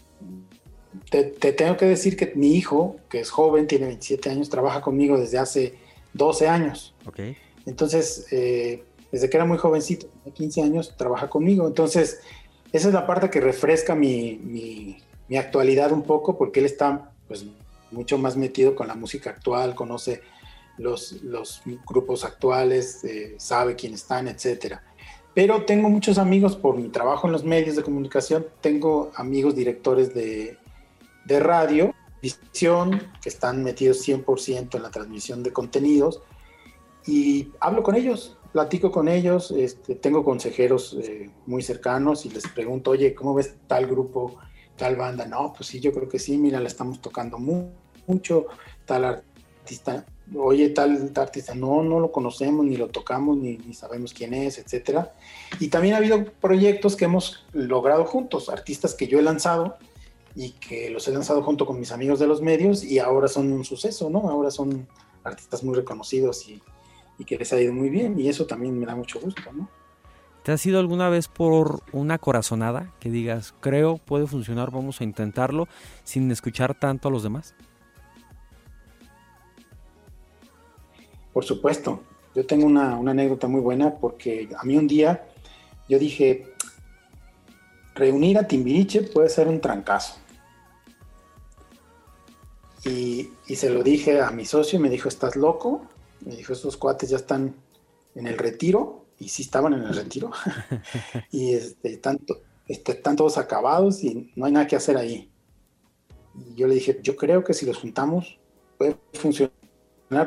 [1.10, 5.18] te, tengo que decir que mi hijo, que es joven, tiene 27 años, trabaja conmigo
[5.18, 5.74] desde hace
[6.14, 6.94] 12 años.
[7.06, 7.36] Okay.
[7.66, 11.66] Entonces, eh, desde que era muy jovencito, 15 años, trabaja conmigo.
[11.66, 12.20] Entonces,
[12.72, 14.98] esa es la parte que refresca mi,
[15.38, 17.44] actualidad un poco, porque él está pues,
[17.90, 20.22] mucho más metido con la música actual, conoce
[20.78, 21.20] los,
[21.86, 24.82] grupos actuales, eh, sabe quién están, etcétera.
[25.34, 30.12] Pero tengo muchos amigos por mi trabajo en los medios de comunicación, tengo amigos directores
[30.12, 30.58] de
[31.24, 36.20] de radio, visión, que están metidos 100% en la transmisión de contenidos,
[37.06, 42.46] y hablo con ellos, platico con ellos, este, tengo consejeros eh, muy cercanos y les
[42.48, 44.36] pregunto, oye, ¿cómo ves tal grupo,
[44.76, 45.26] tal banda?
[45.26, 48.46] No, pues sí, yo creo que sí, mira, la estamos tocando mucho,
[48.84, 50.04] tal artista,
[50.36, 54.58] oye, tal, artista, no, no lo conocemos, ni lo tocamos, ni, ni, sabemos quién es,
[54.58, 55.14] etcétera.
[55.58, 59.76] Y también ha habido proyectos que hemos logrado juntos, artistas que yo he lanzado,
[60.34, 63.52] y que los he lanzado junto con mis amigos de los medios y ahora son
[63.52, 64.28] un suceso, ¿no?
[64.30, 64.86] Ahora son
[65.24, 66.62] artistas muy reconocidos y,
[67.20, 69.68] y que les ha ido muy bien y eso también me da mucho gusto, ¿no?
[70.42, 75.04] ¿Te has ido alguna vez por una corazonada que digas, creo, puede funcionar, vamos a
[75.04, 75.68] intentarlo,
[76.02, 77.54] sin escuchar tanto a los demás?
[81.32, 82.02] Por supuesto.
[82.34, 85.26] Yo tengo una, una anécdota muy buena porque a mí un día
[85.88, 86.54] yo dije,
[87.94, 90.14] reunir a Timbiriche puede ser un trancazo.
[92.84, 95.82] Y, se lo dije a mi socio y me dijo, ¿estás loco?
[96.24, 97.54] Me dijo, estos cuates ya están
[98.14, 99.06] en el retiro.
[99.18, 100.30] Y sí estaban en el retiro.
[101.30, 105.30] y este, tanto, este, están todos acabados y no hay nada que hacer ahí.
[106.34, 108.38] Y yo le dije, yo creo que si los juntamos
[108.78, 109.50] puede funcionar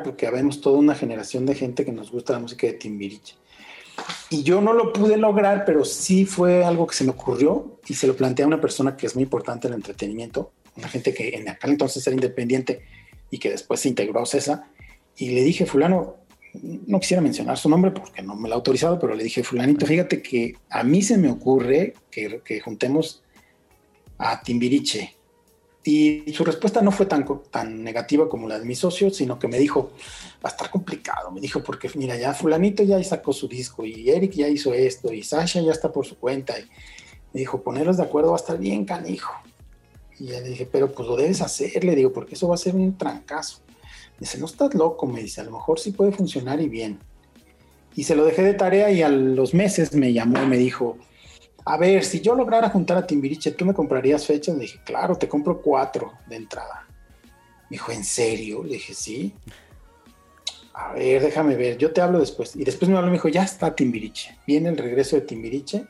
[0.04, 3.36] porque habemos toda una generación de gente que nos gusta la música de Timbiriche.
[4.30, 7.94] Y yo no lo pude lograr, pero sí fue algo que se me ocurrió y
[7.94, 11.14] se lo planteé a una persona que es muy importante en el entretenimiento, una gente
[11.14, 12.84] que en aquel entonces era independiente
[13.30, 14.68] y que después se integró a CESA.
[15.18, 16.18] Y le dije, fulano,
[16.54, 19.86] no quisiera mencionar su nombre porque no me lo ha autorizado, pero le dije, fulanito,
[19.86, 23.24] fíjate que a mí se me ocurre que, que juntemos
[24.18, 25.16] a Timbiriche.
[25.86, 29.50] Y su respuesta no fue tan, tan negativa como la de mi socio, sino que
[29.50, 29.92] me dijo,
[30.36, 31.30] va a estar complicado.
[31.32, 35.12] Me dijo, porque mira, ya fulanito ya sacó su disco y Eric ya hizo esto
[35.12, 36.58] y Sasha ya está por su cuenta.
[36.58, 36.64] Y
[37.34, 39.34] me dijo, ponerlos de acuerdo va a estar bien canijo.
[40.20, 42.76] Y le dije, pero pues lo debes hacer, le digo, porque eso va a ser
[42.76, 43.60] un trancazo.
[44.24, 46.98] Dice, no estás loco, me dice, a lo mejor sí puede funcionar y bien.
[47.94, 50.98] Y se lo dejé de tarea y a los meses me llamó y me dijo,
[51.66, 54.56] a ver, si yo lograra juntar a Timbiriche, ¿tú me comprarías fechas?
[54.56, 56.88] Le dije, claro, te compro cuatro de entrada.
[57.64, 58.64] Me dijo, ¿en serio?
[58.64, 59.34] Le dije, sí.
[60.74, 62.56] A ver, déjame ver, yo te hablo después.
[62.56, 64.38] Y después me habló y me dijo, ya está Timbiriche.
[64.48, 65.84] Viene el regreso de Timbiriche.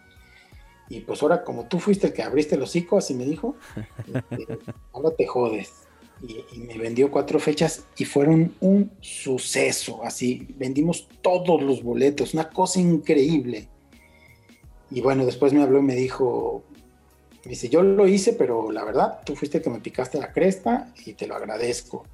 [0.90, 3.56] Y pues ahora, como tú fuiste el que abriste el hocico, así me dijo,
[4.92, 5.83] ahora te jodes.
[6.26, 10.02] Y, y, me vendió cuatro fechas y fueron un suceso.
[10.04, 13.68] Así, vendimos todos los boletos, una cosa increíble.
[14.90, 16.64] Y bueno, después me habló y me dijo,
[17.46, 20.32] me dice, yo lo hice, pero la verdad, tú fuiste el que me picaste la
[20.32, 22.06] cresta y te lo agradezco.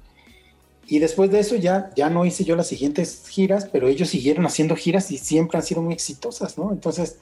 [0.88, 4.44] Y después de eso ya, ya no hice yo las siguientes giras, pero ellos siguieron
[4.44, 6.72] haciendo giras y siempre han sido muy exitosas, ¿no?
[6.72, 7.18] Entonces,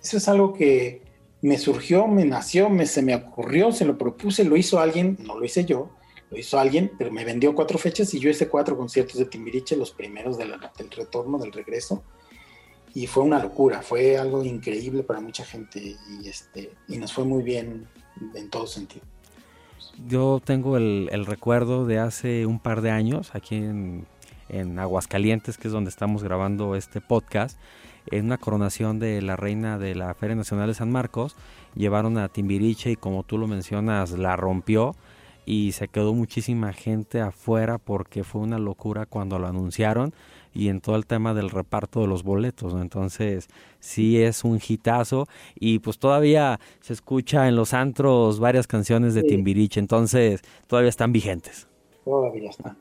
[0.00, 1.02] eso es algo que
[1.42, 5.36] me surgió, me nació, me, se me ocurrió, se lo propuse, lo hizo alguien, no
[5.36, 5.90] lo hice yo,
[6.30, 9.76] lo hizo alguien, pero me vendió cuatro fechas y yo hice cuatro conciertos de Timbiriche,
[9.76, 10.54] los primeros del
[10.90, 12.02] retorno, del regreso.
[12.94, 17.24] Y fue una locura, fue algo increíble para mucha gente y, este, y nos fue
[17.24, 17.86] muy bien
[18.34, 19.04] en todo sentido.
[20.06, 24.06] Yo tengo el, recuerdo de hace un par de años, aquí en,
[24.48, 27.58] en Aguascalientes, que es donde estamos grabando este podcast,
[28.10, 31.36] en una coronación de la reina de la Feria Nacional de San Marcos,
[31.74, 34.94] llevaron a Timbiriche y como tú lo mencionas, la rompió
[35.48, 40.12] y se quedó muchísima gente afuera porque fue una locura cuando lo anunciaron
[40.52, 42.74] y en todo el tema del reparto de los boletos.
[42.74, 43.48] Entonces,
[43.80, 45.26] sí es un hitazo
[45.58, 51.12] y pues todavía se escucha en los antros varias canciones de Timbiriche, entonces todavía están
[51.12, 51.66] vigentes.
[52.04, 52.76] Todavía están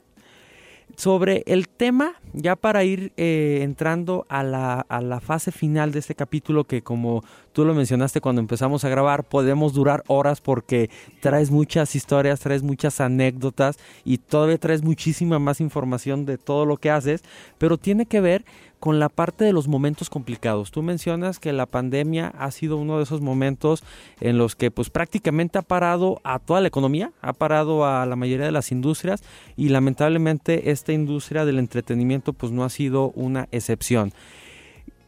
[0.95, 5.99] sobre el tema, ya para ir eh, entrando a la, a la, fase final de
[5.99, 7.23] este capítulo, que como
[7.57, 10.91] tú lo mencionaste cuando empezamos a grabar, podemos durar horas porque
[11.21, 16.77] traes muchas historias, traes muchas anécdotas y todavía traes muchísima más información de todo lo
[16.77, 17.23] que haces,
[17.57, 18.45] pero tiene que ver
[18.79, 20.69] con la parte de los momentos complicados.
[20.69, 23.83] Tú mencionas que la pandemia ha sido uno de esos momentos
[24.21, 28.15] en los que pues prácticamente ha parado a toda la economía, ha parado a la
[28.15, 29.23] mayoría de las industrias
[29.55, 34.13] y lamentablemente esta industria del entretenimiento pues no ha sido una excepción.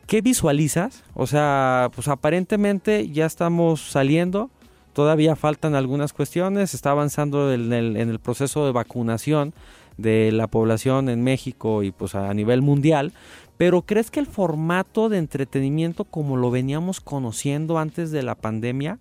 [0.10, 1.03] ¿Qué visualizas?
[1.14, 4.49] O sea, pues aparentemente ya estamos saliendo,
[4.93, 9.53] todavía faltan algunas cuestiones, está avanzando en el, proceso de vacunación
[9.97, 13.14] de la población en México y pues a nivel mundial,
[13.57, 18.97] pero ¿crees que el formato de entretenimiento como lo veníamos conociendo antes de la pandemia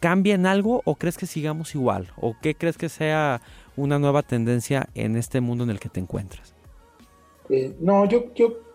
[0.00, 2.08] cambia en algo o crees que sigamos igual?
[2.20, 3.40] ¿O qué crees que sea
[3.74, 6.52] una nueva tendencia en este mundo en el que te encuentras?
[7.48, 8.67] Eh, no, yo, yo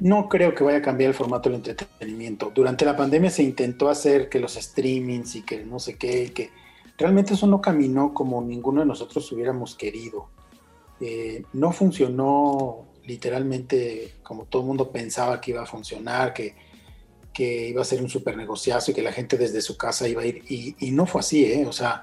[0.00, 2.50] no creo que vaya a cambiar el formato del entretenimiento.
[2.54, 6.50] Durante la pandemia se intentó hacer que los streamings y que no sé qué, que
[6.96, 10.28] realmente eso no caminó como ninguno de nosotros hubiéramos querido.
[11.00, 16.54] Eh, no funcionó literalmente como todo el mundo pensaba que iba a funcionar, que,
[17.32, 20.22] que iba a ser un super negociazo y que la gente desde su casa iba
[20.22, 20.44] a ir.
[20.48, 21.66] Y, no fue así, ¿eh?
[21.66, 22.02] O sea,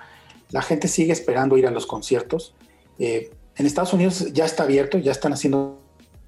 [0.52, 2.54] la gente sigue esperando ir a los conciertos.
[3.00, 5.80] Eh, en Estados Unidos ya está abierto, ya están haciendo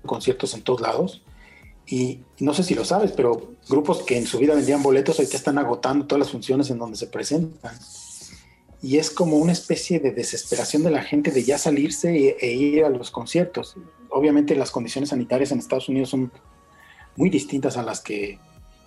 [0.05, 1.21] conciertos en todos lados.
[1.89, 5.37] Y, no sé si lo sabes, pero grupos que en su vida vendían boletos ahorita
[5.37, 7.75] están agotando todas las funciones en donde se presentan.
[8.81, 12.51] Y es como una especie de desesperación de la gente de ya salirse e, e
[12.53, 13.75] ir a los conciertos
[14.09, 16.31] obviamente las condiciones sanitarias en Estados Unidos son
[17.15, 18.39] muy distintas a las que,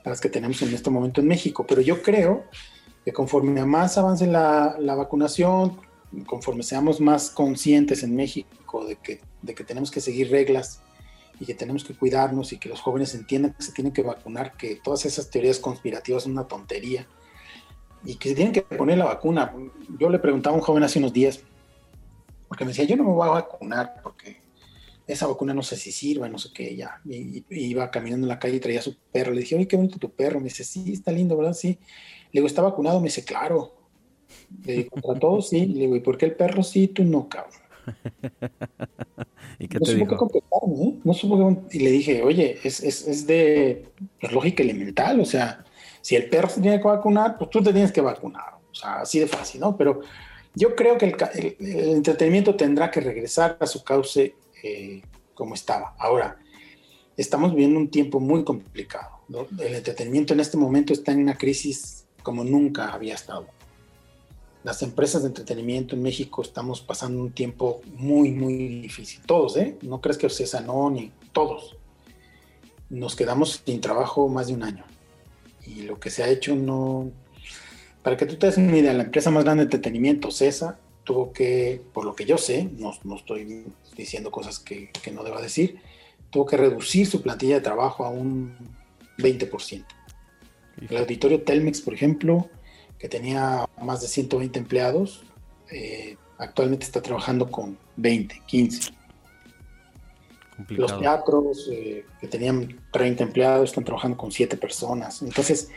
[0.04, 2.44] las que tenemos en este momento en México, pero yo creo
[3.04, 5.80] que conforme más avance la, la vacunación,
[6.26, 10.80] conforme seamos más conscientes en México de que, de que tenemos que seguir reglas
[11.42, 14.56] y que tenemos que cuidarnos y que los jóvenes entiendan que se tienen que vacunar,
[14.56, 17.04] que todas esas teorías conspirativas son una tontería
[18.04, 19.52] y que se tienen que poner la vacuna.
[19.98, 21.40] Yo le preguntaba a un joven hace unos días,
[22.46, 24.36] porque me decía, yo no me voy a vacunar porque
[25.04, 27.00] esa vacuna no sé si sirva, no sé qué, ya.
[27.04, 29.32] Y, iba caminando en la calle y traía su perro.
[29.32, 30.38] Le dije, oye, qué bonito tu perro.
[30.38, 31.54] Me dice, sí, está lindo, ¿verdad?
[31.54, 31.76] Sí.
[32.30, 33.00] Le digo, ¿está vacunado?
[33.00, 33.74] Me dice, claro.
[34.64, 35.48] Le digo, ¿contra todos?
[35.48, 35.66] Sí.
[35.66, 37.61] Le digo, ¿y por qué el perro sí, tú no, cabrón?
[39.58, 40.30] ¿Y qué no te dijo?
[40.34, 40.98] ¿eh?
[41.04, 41.38] No supo
[41.70, 41.78] qué...
[41.78, 43.86] Y le dije, oye, es, es, es de
[44.20, 45.20] pues, lógica elemental.
[45.20, 45.64] O sea,
[46.00, 48.54] si el perro se tiene que vacunar, pues tú te tienes que vacunar.
[48.70, 49.76] O sea, así de fácil, ¿no?
[49.76, 50.00] Pero
[50.54, 51.16] yo creo que el,
[51.60, 55.02] el entretenimiento tendrá que regresar a su cauce eh,
[55.34, 55.94] como estaba.
[55.98, 56.38] Ahora,
[57.16, 59.20] estamos viviendo un tiempo muy complicado.
[59.58, 63.46] El entretenimiento en este momento está en una crisis como nunca había estado.
[64.64, 69.20] Las empresas de entretenimiento en México estamos pasando un tiempo muy, muy difícil.
[69.26, 69.76] Todos, ¿eh?
[69.82, 71.76] No crees que sea no, ni todos.
[72.88, 74.84] Nos quedamos sin trabajo más de un año.
[75.66, 77.10] Y lo que se ha hecho no...
[78.04, 81.32] Para que tú te des una idea, la empresa más grande de entretenimiento, CESA, tuvo
[81.32, 83.64] que, por lo que yo sé, no, no estoy
[83.96, 85.80] diciendo cosas que, que, no deba decir,
[86.30, 88.56] tuvo que reducir su plantilla de trabajo a un
[89.18, 89.84] 20%.
[90.88, 92.48] El auditorio Telmex, por ejemplo,
[93.02, 95.24] que tenía más de 120 empleados,
[95.72, 98.92] eh, actualmente está trabajando con 20, 15.
[100.56, 100.88] Complicado.
[100.88, 105.20] Los teatros eh, que tenían 30 empleados están trabajando con 7 personas.
[105.20, 105.68] Entonces,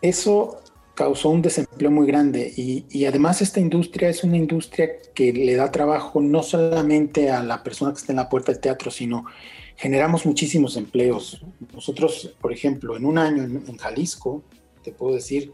[0.00, 0.60] eso
[0.94, 5.56] causó un desempleo muy grande y, y, además esta industria es una industria que le
[5.56, 9.26] da trabajo no solamente a la persona que está en la puerta del teatro, sino
[9.74, 11.44] generamos muchísimos empleos.
[11.74, 14.44] Nosotros, por ejemplo, en un año en, en Jalisco,
[14.84, 15.52] te puedo decir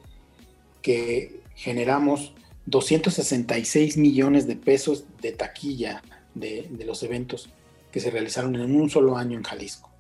[0.83, 2.35] que generamos
[2.67, 6.03] 266 millones de pesos de taquilla
[6.35, 7.51] de, de los eventos
[7.91, 9.91] que se realizaron en un solo año en Jalisco.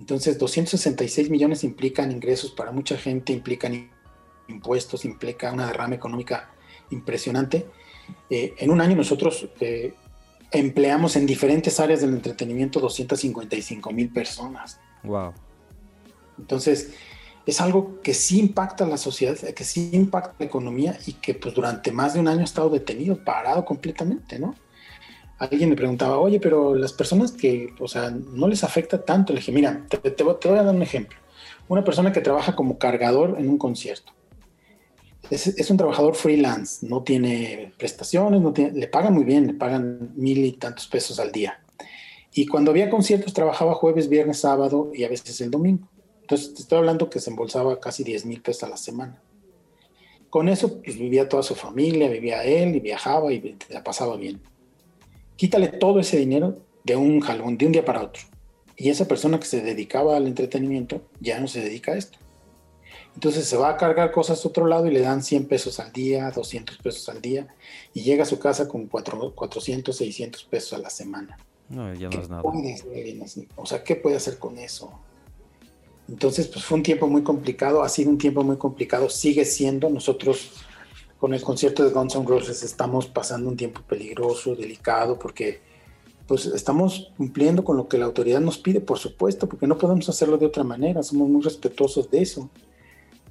[0.00, 3.90] Entonces, 266 millones implican ingresos para mucha gente, implican
[4.48, 6.50] impuestos, implica una derrama económica
[6.90, 7.66] impresionante.
[8.30, 9.94] Eh, en un año nosotros eh,
[10.50, 14.80] empleamos en diferentes áreas del entretenimiento 255 mil personas.
[15.02, 15.32] Wow.
[16.38, 16.92] Entonces,
[17.46, 21.34] es algo que sí impacta a la sociedad, que sí impacta la economía y que
[21.34, 24.54] pues durante más de un año ha estado detenido, parado completamente, ¿no?
[25.38, 29.32] Alguien me preguntaba, oye, pero las personas que, o sea, no les afecta tanto.
[29.32, 31.18] Le dije, mira, te voy a dar un ejemplo.
[31.68, 34.16] Una persona que trabaja como cargador en un concierto
[35.30, 40.12] es, un trabajador freelance, no tiene prestaciones, no tiene, le pagan muy bien, le pagan
[40.14, 41.60] mil y tantos pesos al día.
[42.32, 45.88] Y cuando había conciertos trabajaba jueves, viernes, sábado y a veces el domingo.
[46.26, 49.22] Entonces te estoy hablando que se embolsaba casi 10 mil pesos a la semana.
[50.28, 54.40] Con eso pues, vivía toda su familia, vivía él y viajaba y la pasaba bien.
[55.36, 58.22] Quítale todo ese dinero de un jalón, de un día para otro.
[58.76, 62.18] Y esa persona que se dedicaba al entretenimiento ya no se dedica a esto.
[63.14, 65.92] Entonces se va a cargar cosas a otro lado y le dan 100 pesos al
[65.92, 67.46] día, 200 pesos al día
[67.94, 71.38] y llega a su casa con 400, 600 pesos a la semana.
[71.68, 72.42] No, ya no es nada.
[73.54, 74.92] O sea, ¿qué puede hacer con eso?
[76.08, 79.90] Entonces, pues fue un tiempo muy complicado, ha sido un tiempo muy complicado, sigue siendo.
[79.90, 80.52] Nosotros
[81.18, 85.60] con el concierto de Guns N' Roses estamos pasando un tiempo peligroso, delicado, porque
[86.26, 90.08] pues estamos cumpliendo con lo que la autoridad nos pide, por supuesto, porque no podemos
[90.08, 92.50] hacerlo de otra manera, somos muy respetuosos de eso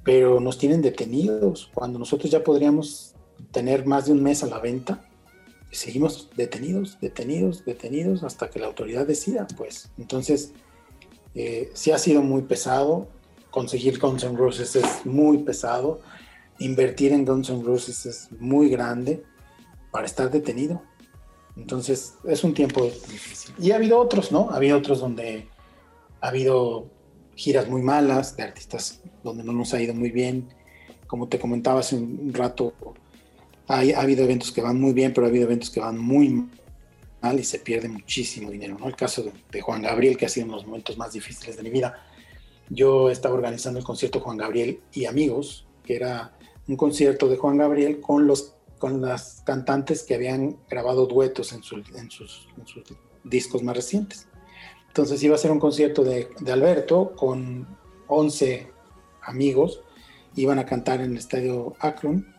[0.06, 3.16] pero nos tienen detenidos cuando nosotros ya podríamos
[3.50, 5.04] tener más de un mes a la venta.
[5.72, 9.90] Seguimos detenidos, detenidos, detenidos hasta que la autoridad decida, pues.
[9.98, 10.52] Entonces,
[11.36, 13.08] eh, sí ha sido muy pesado.
[13.50, 16.00] Conseguir Guns N' Roses es muy pesado.
[16.58, 19.22] Invertir en Guns N' Roses es muy grande
[19.90, 20.82] para estar detenido.
[21.56, 23.54] Entonces, es un tiempo difícil.
[23.58, 24.50] Y ha habido otros, ¿no?
[24.50, 25.48] Ha habido otros donde
[26.20, 26.90] ha habido
[27.34, 30.48] giras muy malas de artistas donde no nos ha ido muy bien.
[31.06, 32.72] Como te comentaba hace un rato,
[33.68, 36.46] ha, habido eventos que van muy bien, pero ha habido eventos que van muy
[37.34, 38.76] y se pierde muchísimo dinero.
[38.78, 38.86] ¿no?
[38.88, 41.62] El caso de, Juan Gabriel, que ha sido uno de los momentos más difíciles de
[41.62, 42.02] mi vida.
[42.68, 46.36] Yo estaba organizando el concierto Juan Gabriel y Amigos, que era
[46.68, 51.62] un concierto de Juan Gabriel con, los, con las cantantes que habían grabado duetos en,
[51.94, 52.82] en, sus, en sus
[53.24, 54.26] discos más recientes.
[54.96, 57.68] Entonces iba a ser un concierto de, Alberto con
[58.06, 58.72] 11
[59.20, 59.82] amigos,
[60.36, 62.34] iban a cantar en el estadio Akron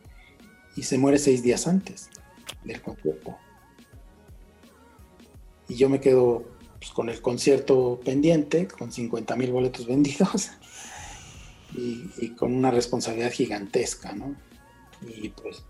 [0.76, 2.10] y se muere seis días antes
[2.64, 3.38] del concierto.
[5.70, 6.46] Y yo me quedo
[6.80, 10.52] pues, con el concierto pendiente, con 50 mil boletos vendidos
[11.76, 14.36] y, y, con una responsabilidad gigantesca, ¿no?
[15.02, 15.64] Y pues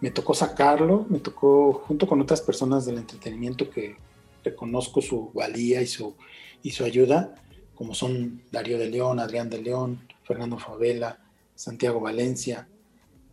[0.00, 3.96] me tocó sacarlo, me tocó junto con otras personas del entretenimiento que,
[4.44, 6.14] reconozco su valía y su,
[6.62, 7.34] y su ayuda,
[7.74, 11.20] como son Darío de León, Adrián de León, Fernando Favela,
[11.54, 12.68] Santiago Valencia.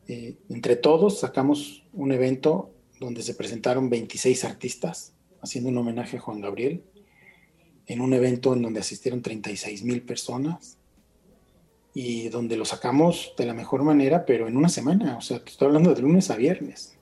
[0.08, 6.22] Eh, entre todos sacamos un evento donde se presentaron 26 artistas haciendo un homenaje a
[6.22, 6.84] Juan Gabriel,
[7.88, 10.78] en un evento en donde asistieron 36 mil personas
[11.94, 15.68] y donde lo sacamos de la mejor manera, pero en una semana, o sea, estoy
[15.68, 16.98] hablando de lunes a viernes.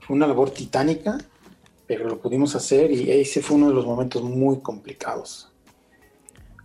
[0.00, 1.18] Fue una labor titánica
[1.86, 5.50] pero lo pudimos hacer y ese fue uno de los momentos muy complicados.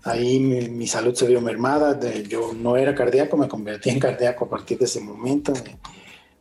[0.04, 4.50] Ahí mi, salud se vio mermada, yo no era cardíaco, me convertí en cardíaco a
[4.50, 5.52] partir de ese momento,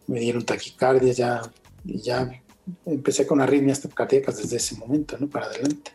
[0.07, 1.43] me, dieron taquicardia, ya,
[1.85, 2.41] ya
[2.87, 5.29] empecé con arritmias cardíacas desde ese momento, ¿no?
[5.29, 5.93] Para adelante.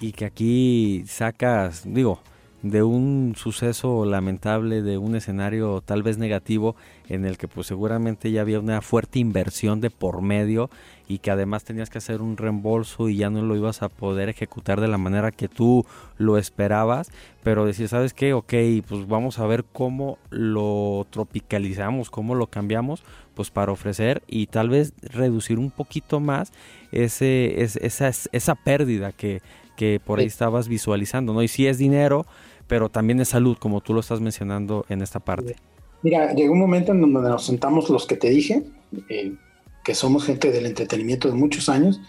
[0.00, 2.20] Y que aquí sacas, digo,
[2.62, 6.74] de un suceso lamentable, de un escenario tal vez negativo
[7.08, 10.68] en el que pues seguramente ya había una fuerte inversión de por medio
[11.06, 14.28] y que además tenías que hacer un reembolso y ya no lo ibas a poder
[14.28, 15.86] ejecutar de la manera que tú
[16.18, 17.10] lo esperabas,
[17.42, 18.34] pero decir, ¿sabes qué?
[18.34, 18.52] Ok,
[18.86, 23.04] pues vamos a ver cómo lo tropicalizamos, cómo lo cambiamos,
[23.38, 26.50] pues para ofrecer y tal vez reducir un poquito más
[26.90, 29.42] ese, esa, esa pérdida que,
[29.76, 31.40] que por ahí estabas visualizando, ¿no?
[31.40, 32.26] Y si es dinero,
[32.66, 35.54] pero también es salud, como tú lo estás mencionando en esta parte.
[36.02, 38.64] Mira, llegó un momento en donde nos sentamos los que te dije,
[39.08, 39.36] eh,
[39.84, 42.00] que somos gente del entretenimiento de muchos años,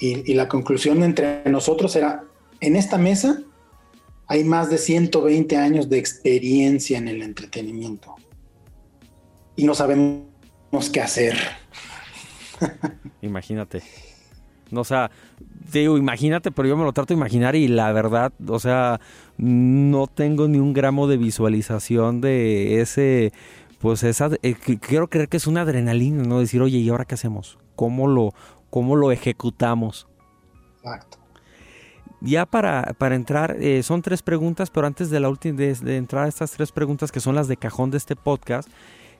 [0.00, 2.24] y, la conclusión entre nosotros era,
[2.60, 3.42] en esta mesa
[4.26, 8.16] hay más de 120 años de experiencia en el entretenimiento,
[9.54, 10.33] y no sabemos
[10.90, 11.36] qué hacer.
[13.22, 13.82] Imagínate.
[14.72, 15.10] O sea,
[15.72, 19.00] digo, imagínate, pero yo me lo trato de imaginar y la verdad, o sea,
[19.36, 23.32] no tengo ni un gramo de visualización de ese,
[23.78, 26.40] pues esa, eh, quiero creer que es una adrenalina, ¿no?
[26.40, 27.58] Decir, oye, ¿y ahora qué hacemos?
[27.76, 28.32] ¿Cómo lo,
[28.70, 30.08] cómo lo ejecutamos?
[30.78, 31.18] Exacto.
[32.20, 35.96] Ya para, para entrar, eh, son tres preguntas, pero antes de la última de, de
[35.98, 38.68] entrar a estas tres preguntas que son las de cajón de este podcast,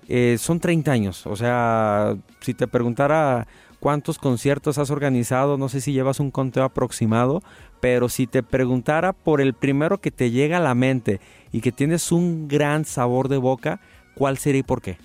[0.09, 1.27] eh, son 30 años.
[1.27, 3.47] O sea, si te preguntara
[3.81, 7.43] cuántos conciertos has organizado, no sé si llevas un conteo aproximado,
[7.81, 11.21] pero si te preguntara por el primero que te llega a la mente
[11.53, 13.81] y que tienes un gran sabor de boca,
[14.15, 14.97] ¿cuál sería y por qué?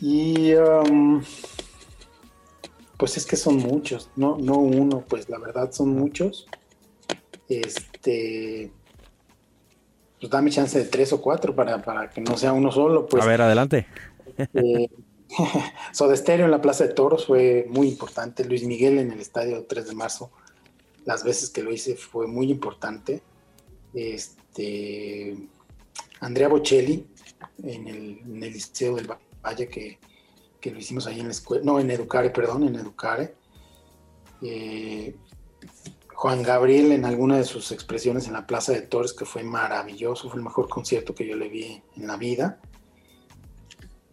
[0.00, 1.22] Y um,
[2.98, 6.46] pues es que son muchos, no, no uno, pues la verdad son muchos.
[7.48, 8.70] Este,
[10.24, 13.06] pues dame chance de tres o cuatro para, para que no sea uno solo.
[13.06, 13.86] Pues, a ver, adelante.
[14.38, 14.88] Eh,
[15.92, 18.42] Soda en la Plaza de Toros fue muy importante.
[18.42, 20.30] Luis Miguel en el estadio 3 de marzo,
[21.04, 23.20] las veces que lo hice fue muy importante.
[23.92, 25.36] Este,
[26.20, 27.06] Andrea Bocelli
[27.62, 29.06] en el, en el Liceo del
[29.44, 29.98] Valle, que,
[30.58, 33.34] que, lo hicimos ahí en la escuela, no, en Educare, perdón, en Educare.
[34.40, 35.14] Eh,
[36.14, 40.28] Juan Gabriel en alguna de sus expresiones en la Plaza de Toros, que fue maravilloso,
[40.28, 42.60] fue el mejor concierto que yo le vi en la vida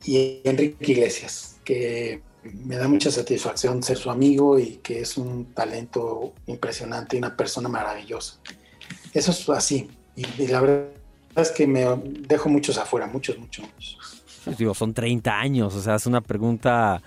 [0.05, 5.53] y Enrique Iglesias, que me da mucha satisfacción ser su amigo y que es un
[5.53, 8.39] talento impresionante y una persona maravillosa.
[9.13, 9.89] Eso es así.
[10.15, 10.89] Y, la verdad
[11.35, 11.85] es que me
[12.27, 14.23] dejo muchos afuera, muchos, muchos, muchos.
[14.57, 17.01] Digo, son 30 años, o sea, es una pregunta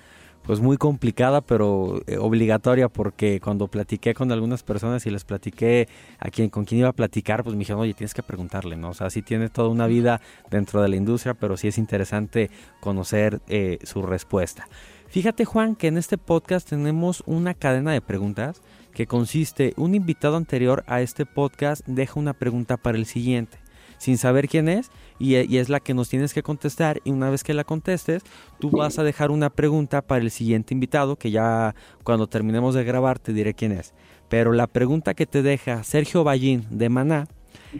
[0.46, 5.88] pues muy complicada, pero eh, obligatoria, porque cuando platiqué con algunas personas y les platiqué
[6.18, 8.90] a quien con quién iba a platicar, pues me dijeron, oye, tienes que preguntarle, ¿no?
[8.90, 10.20] O sea, sí tiene toda una vida
[10.50, 14.68] dentro de la industria, pero sí es interesante conocer eh, su respuesta.
[15.08, 18.60] Fíjate, Juan, que en este podcast tenemos una cadena de preguntas
[18.92, 23.63] que consiste, un invitado anterior a este podcast deja una pregunta para el siguiente
[23.98, 27.44] sin saber quién es y, es la que nos tienes que contestar y una vez
[27.44, 28.22] que la contestes
[28.58, 32.84] tú vas a dejar una pregunta para el siguiente invitado que ya cuando terminemos de
[32.84, 33.94] grabar te diré quién es.
[34.28, 37.28] Pero la pregunta que te deja Sergio Ballín de Maná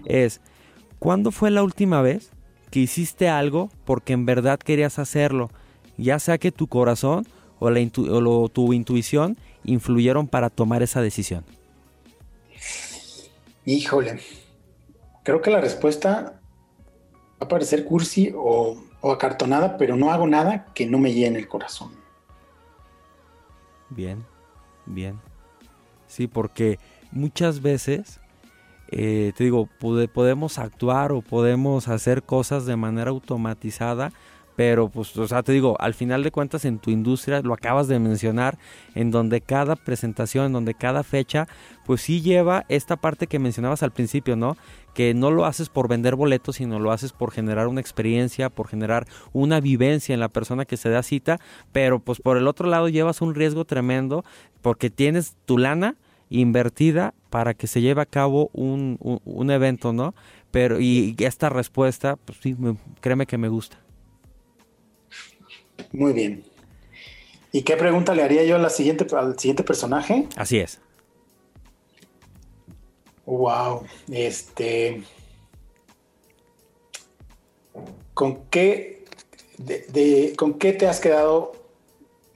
[0.05, 0.41] es
[0.99, 2.31] ¿cuándo fue la última vez
[2.71, 5.51] que hiciste algo porque en verdad querías hacerlo?
[5.97, 7.27] Ya sea que tu corazón
[7.59, 11.45] o, la o tu intuición influyeron para tomar esa decisión.
[13.65, 14.21] Híjole,
[15.25, 16.39] Creo que la respuesta
[17.41, 21.49] va a parecer cursi o, acartonada, pero no hago nada que no me llene el
[21.49, 21.91] corazón.
[23.91, 24.25] Bien,
[24.87, 25.19] bien.
[26.07, 26.79] Sí, porque
[27.11, 28.21] muchas veces,
[28.89, 34.13] eh, te digo, podemos actuar o podemos hacer cosas de manera automatizada
[34.57, 37.89] pero pues, o sea, te digo, al final de cuentas en tu industria, lo acabas
[37.89, 38.57] de mencionar,
[38.95, 41.49] en donde cada presentación, en donde cada fecha,
[41.85, 44.57] pues sí lleva esta parte que mencionabas al principio, ¿no?
[44.95, 48.69] Que no lo haces por vender boletos, sino lo haces por generar una experiencia, por
[48.69, 51.41] generar una vivencia en la persona que se da cita,
[51.73, 54.25] pero pues por el otro lado llevas un riesgo tremendo
[54.63, 55.97] porque tienes tu lana
[56.31, 60.15] invertida para que se lleve a cabo un, un, evento, ¿no?
[60.51, 62.57] Pero y esta respuesta, pues sí,
[63.01, 63.79] créeme que me gusta.
[65.93, 66.45] Muy bien.
[67.53, 70.27] ¿Y qué pregunta le haría yo a la siguiente, al siguiente personaje?
[70.37, 70.81] Así es.
[73.27, 73.85] Wow.
[74.11, 75.03] Este.
[78.13, 79.05] ¿Con qué,
[79.59, 81.53] de, ¿Con qué te has quedado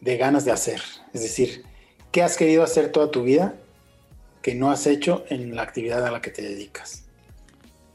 [0.00, 0.82] de ganas de hacer?
[1.12, 1.64] Es decir,
[2.10, 3.54] ¿qué has querido hacer toda tu vida
[4.42, 7.04] que no has hecho en la actividad a la que te dedicas?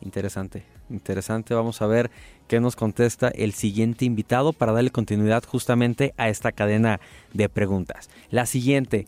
[0.02, 1.54] Interesante, interesante.
[1.54, 2.10] Vamos a ver
[2.48, 7.02] qué nos contesta el siguiente invitado para darle continuidad justamente a esta cadena
[7.34, 8.10] de preguntas.
[8.30, 9.08] La siguiente.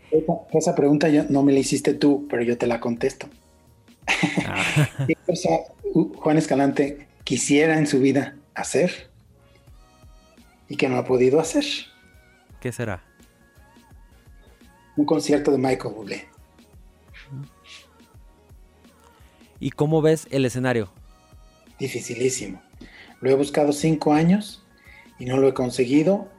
[0.54, 3.28] Esa, pregunta no me la hiciste tú, pero yo te la contesto.
[4.48, 4.90] Ah.
[5.08, 5.50] ¿Qué cosa
[6.18, 9.10] Juan Escalante quisiera en su vida hacer
[10.70, 11.66] y que no ha podido hacer?
[12.60, 13.04] ¿Qué será?
[14.96, 16.28] Un concierto de Michael Bublé.
[19.60, 20.92] ¿Y cómo ves el escenario?
[21.80, 22.62] Dificilísimo.
[23.22, 24.66] Lo he buscado cinco años
[25.20, 26.30] y no lo he conseguido.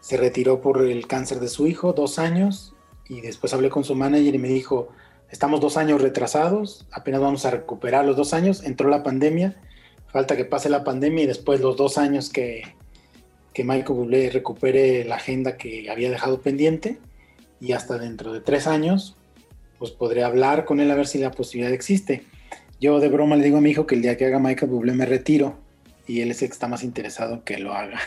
[0.00, 2.74] Se retiró por el cáncer de su hijo, dos años,
[3.08, 4.88] y después hablé con su manager y me dijo,
[5.30, 9.56] estamos dos años retrasados, apenas vamos a recuperar los dos años, entró la pandemia,
[10.08, 12.62] falta que pase la pandemia y después los dos años que,
[13.52, 16.98] que Michael Bublé recupere la agenda que había dejado pendiente
[17.60, 19.16] y hasta dentro de tres años,
[19.78, 22.24] pues podré hablar con él a ver si la posibilidad existe.
[22.80, 24.92] Yo de broma le digo a mi hijo que el día que haga Michael Bublé
[24.92, 25.58] me retiro
[26.06, 28.00] y él es el que está más interesado que lo haga.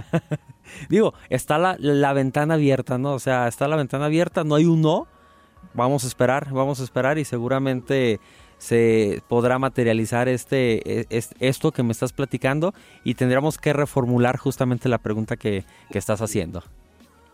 [0.88, 3.14] Digo, está la, ventana abierta, ¿no?
[3.14, 5.06] O sea, está la ventana abierta, no hay un no.
[5.76, 8.18] Vamos a esperar, vamos a esperar y seguramente
[8.58, 12.72] se podrá materializar este, e, esto que me estás platicando
[13.04, 16.62] y tendríamos que reformular justamente la pregunta que, que estás haciendo.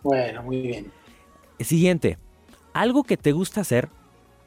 [0.03, 0.93] Bueno, muy bien.
[1.61, 2.19] Siguiente,
[2.73, 3.89] algo que te gusta hacer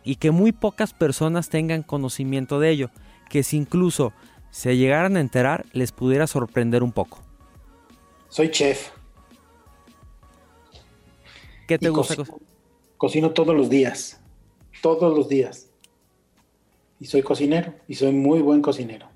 [0.04, 2.90] y que muy pocas personas tengan conocimiento de ello,
[3.30, 4.12] que si incluso
[4.52, 7.20] se llegaran a enterar, les pudiera sorprender un poco?
[8.30, 8.90] Soy chef.
[11.68, 12.16] ¿Qué te gusta?
[12.98, 14.20] Cocino todos los días.
[14.82, 15.70] Todos los días.
[17.00, 17.74] Y soy cocinero.
[17.88, 19.08] Y soy muy buen cocinero.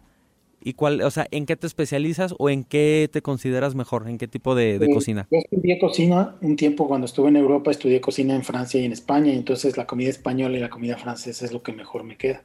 [0.62, 4.10] ¿Y cuál, o sea, en qué te especializas o en qué te consideras mejor?
[4.10, 5.28] ¿En qué tipo de, Eh, cocina?
[5.32, 8.92] Yo estudié cocina un tiempo cuando estuve en Europa, estudié cocina en Francia y en
[8.92, 12.18] España, y entonces la comida española y la comida francesa es lo que mejor me
[12.18, 12.44] queda.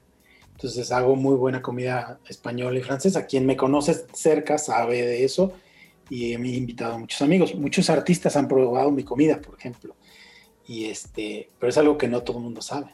[0.52, 3.26] Entonces hago muy buena comida española y francesa.
[3.26, 5.52] Quien me conoce cerca sabe de eso
[6.08, 7.54] y me he invitado a muchos amigos.
[7.56, 9.96] Muchos artistas han probado mi comida, por ejemplo.
[10.66, 12.86] Y este, pero es algo que no todo el mundo sabe.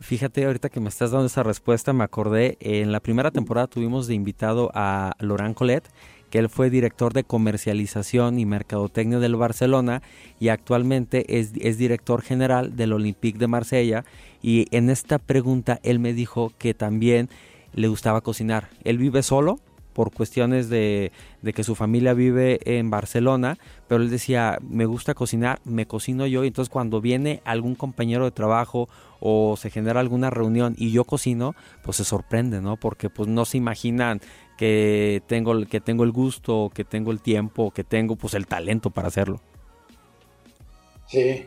[0.00, 4.06] Fíjate, ahorita que me estás dando esa respuesta, me acordé, en la primera temporada tuvimos
[4.06, 5.84] de invitado a Laurent Collet,
[6.30, 10.02] que él fue director de comercialización y mercadotecnia del Barcelona
[10.40, 14.04] y actualmente es, es director general del Olympique de Marsella.
[14.42, 17.28] Y en esta pregunta él me dijo que también
[17.72, 18.68] le gustaba cocinar.
[18.82, 19.60] Él vive solo,
[19.94, 23.56] por cuestiones de, de, que su familia vive en Barcelona,
[23.88, 28.24] pero él decía, me gusta cocinar, me cocino yo, y entonces cuando viene algún compañero
[28.24, 28.88] de trabajo
[29.20, 32.76] o se genera alguna reunión y yo cocino, pues se sorprende, ¿no?
[32.76, 34.20] Porque pues no se imaginan
[34.58, 38.90] que tengo, que tengo el gusto, que tengo el tiempo, que tengo pues el talento
[38.90, 39.40] para hacerlo.
[41.06, 41.46] Sí,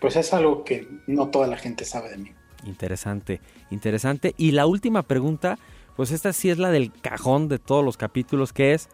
[0.00, 2.30] pues es algo que no toda la gente sabe de mí.
[2.64, 3.40] Interesante,
[3.70, 4.34] interesante.
[4.36, 5.58] Y la última pregunta,
[5.96, 8.88] pues esta sí es la del cajón de todos los capítulos, que es,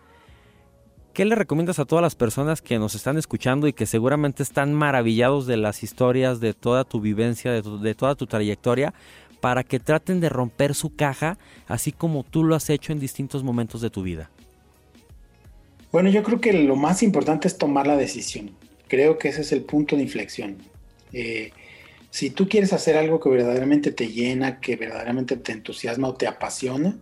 [1.12, 4.72] ¿qué le recomiendas a todas las personas que nos están escuchando y que seguramente están
[4.72, 8.94] maravillados de las historias, de toda tu vivencia, de, de toda tu trayectoria,
[9.40, 13.42] para que traten de romper su caja, así como tú lo has hecho en distintos
[13.42, 14.30] momentos de tu vida?
[15.90, 18.52] Bueno, yo creo que lo más importante es tomar la decisión.
[18.88, 20.56] Creo que ese es el punto de inflexión.
[21.12, 21.50] Eh,
[22.12, 26.26] si tú quieres hacer algo que verdaderamente te llena, que verdaderamente te entusiasma o te
[26.26, 26.98] apasiona,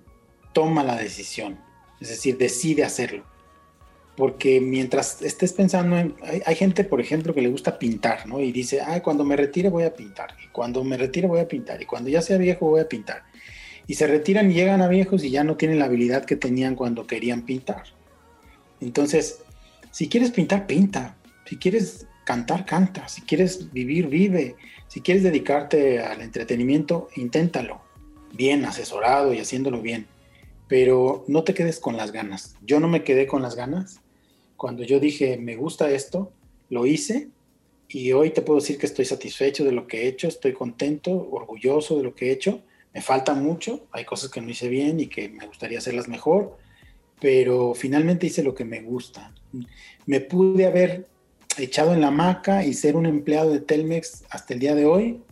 [0.52, 1.58] toma la decisión.
[2.00, 3.24] Es decir, decide hacerlo.
[4.16, 6.14] Porque mientras estés pensando en...
[6.22, 8.38] Hay, hay, gente, por ejemplo, que le gusta pintar, ¿no?
[8.38, 10.36] Y dice, ay, cuando me retire voy a pintar.
[10.44, 11.82] Y cuando me retire voy a pintar.
[11.82, 13.24] Y cuando ya sea viejo voy a pintar.
[13.88, 16.76] Y se retiran y llegan a viejos y ya no tienen la habilidad que tenían
[16.76, 17.82] cuando querían pintar.
[18.80, 19.42] Entonces,
[19.90, 21.16] si quieres pintar, pinta.
[21.46, 23.08] Si quieres cantar, canta.
[23.08, 24.54] Si quieres vivir, vive.
[24.90, 27.80] Si quieres dedicarte al entretenimiento, inténtalo.
[28.32, 30.08] Bien, asesorado y haciéndolo bien.
[30.66, 32.56] Pero no te quedes con las ganas.
[32.62, 34.00] Yo no me quedé con las ganas.
[34.56, 36.32] Cuando yo dije, me gusta esto,
[36.70, 37.28] lo hice.
[37.86, 40.26] Y hoy te puedo decir que estoy satisfecho de lo que he hecho.
[40.26, 42.60] Estoy contento, orgulloso de lo que he hecho.
[42.92, 43.86] Me falta mucho.
[43.92, 46.58] Hay cosas que no hice bien y que me gustaría hacerlas mejor.
[47.20, 49.32] Pero finalmente hice lo que me gusta.
[50.06, 51.06] Me pude haber
[51.60, 55.22] echado en la hamaca y ser un empleado de Telmex hasta el día de hoy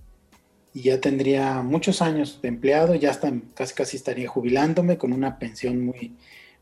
[0.75, 5.39] y ya tendría muchos años de empleado, ya hasta casi casi estaría jubilándome con una
[5.39, 6.17] pensión muy,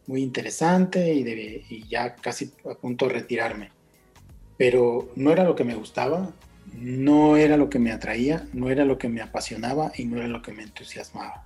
[0.06, 3.70] muy interesante y, y ya casi a punto de retirarme.
[4.56, 6.32] Pero no era lo que me gustaba,
[6.74, 10.28] no era lo que me atraía, no era lo que me apasionaba y no era
[10.28, 11.44] lo que me entusiasmaba.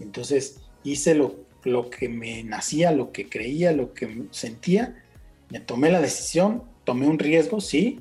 [0.00, 5.02] Entonces hice lo, lo que me nacía, lo que creía, lo que sentía,
[5.50, 8.00] me tomé la decisión, tomé un riesgo, sí,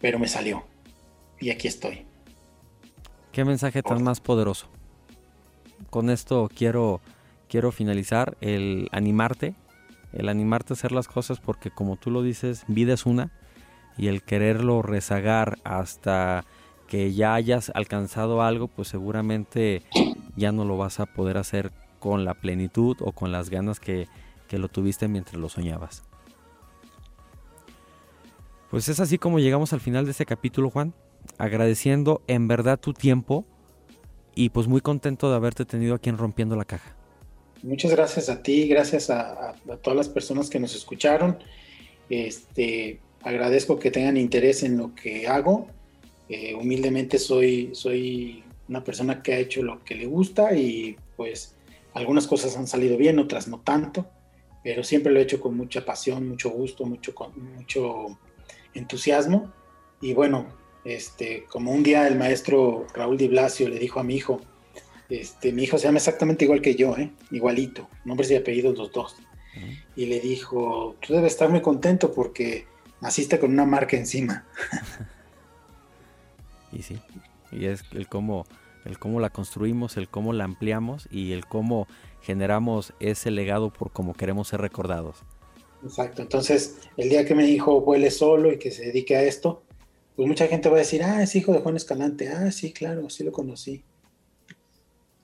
[0.00, 0.64] pero me salió.
[1.38, 2.06] Y aquí estoy.
[3.32, 4.68] Qué mensaje tan más poderoso.
[5.90, 7.00] Con esto quiero,
[7.48, 9.54] quiero finalizar el animarte,
[10.12, 13.30] el animarte a hacer las cosas porque como tú lo dices, vida es una
[13.98, 16.44] y el quererlo rezagar hasta
[16.86, 19.82] que ya hayas alcanzado algo, pues seguramente
[20.36, 24.08] ya no lo vas a poder hacer con la plenitud o con las ganas que,
[24.46, 26.04] que lo tuviste mientras lo soñabas.
[28.70, 30.94] Pues es así como llegamos al final de este capítulo, Juan.
[31.38, 33.44] Agradeciendo en verdad tu tiempo
[34.34, 36.94] y pues muy contento de haberte tenido aquí en Rompiendo la Caja.
[37.62, 41.38] Muchas gracias a ti, gracias a, todas las personas que nos escucharon.
[42.08, 45.66] Este, agradezco que tengan interés en lo que hago.
[46.28, 51.56] Eh, humildemente soy, soy una persona que ha hecho lo que le gusta y pues
[51.94, 54.06] algunas cosas han salido bien, otras no tanto,
[54.62, 57.14] pero siempre lo he hecho con mucha pasión, mucho gusto, mucho,
[57.56, 58.18] mucho
[58.78, 59.52] entusiasmo.
[60.00, 60.46] Y bueno,
[60.84, 64.40] este, como un día el maestro Raúl Di Blasio le dijo a mi hijo,
[65.08, 67.10] este, mi hijo se llama exactamente igual que yo, ¿eh?
[67.30, 69.16] igualito, nombres y apellidos los dos.
[69.56, 69.84] Uh -huh.
[69.96, 72.66] Y le dijo, tú debes estar muy contento porque
[73.00, 74.44] naciste con una marca encima.
[76.72, 76.98] y sí,
[77.52, 78.46] y es el cómo,
[78.84, 81.86] el cómo la construimos, el cómo la ampliamos y el cómo
[82.22, 85.24] generamos ese legado por cómo queremos ser recordados.
[85.82, 89.62] Exacto, entonces el día que me dijo vuele solo y que se dedique a esto,
[90.16, 93.08] pues mucha gente va a decir, ah, es hijo de Juan Escalante, ah, sí, claro,
[93.10, 93.84] sí lo conocí.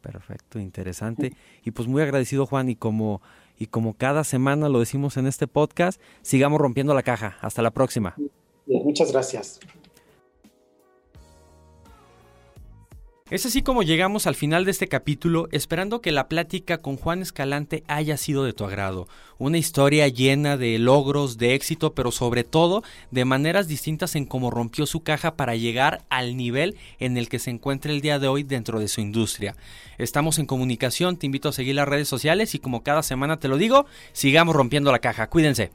[0.00, 1.32] Perfecto, interesante.
[1.64, 3.22] Y pues muy agradecido Juan y como
[3.58, 7.38] y como cada semana lo decimos en este podcast, sigamos rompiendo la caja.
[7.40, 8.14] Hasta la próxima.
[8.66, 9.60] Muchas gracias.
[13.30, 17.22] Es así como llegamos al final de este capítulo, esperando que la plática con Juan
[17.22, 19.08] Escalante haya sido de tu agrado.
[19.38, 24.50] Una historia llena de logros, de éxito, pero sobre todo de maneras distintas en cómo
[24.50, 28.28] rompió su caja para llegar al nivel en el que se encuentra el día de
[28.28, 29.56] hoy dentro de su industria.
[29.96, 33.48] Estamos en comunicación, te invito a seguir las redes sociales y como cada semana te
[33.48, 35.30] lo digo, sigamos rompiendo la caja.
[35.30, 35.70] Cuídense.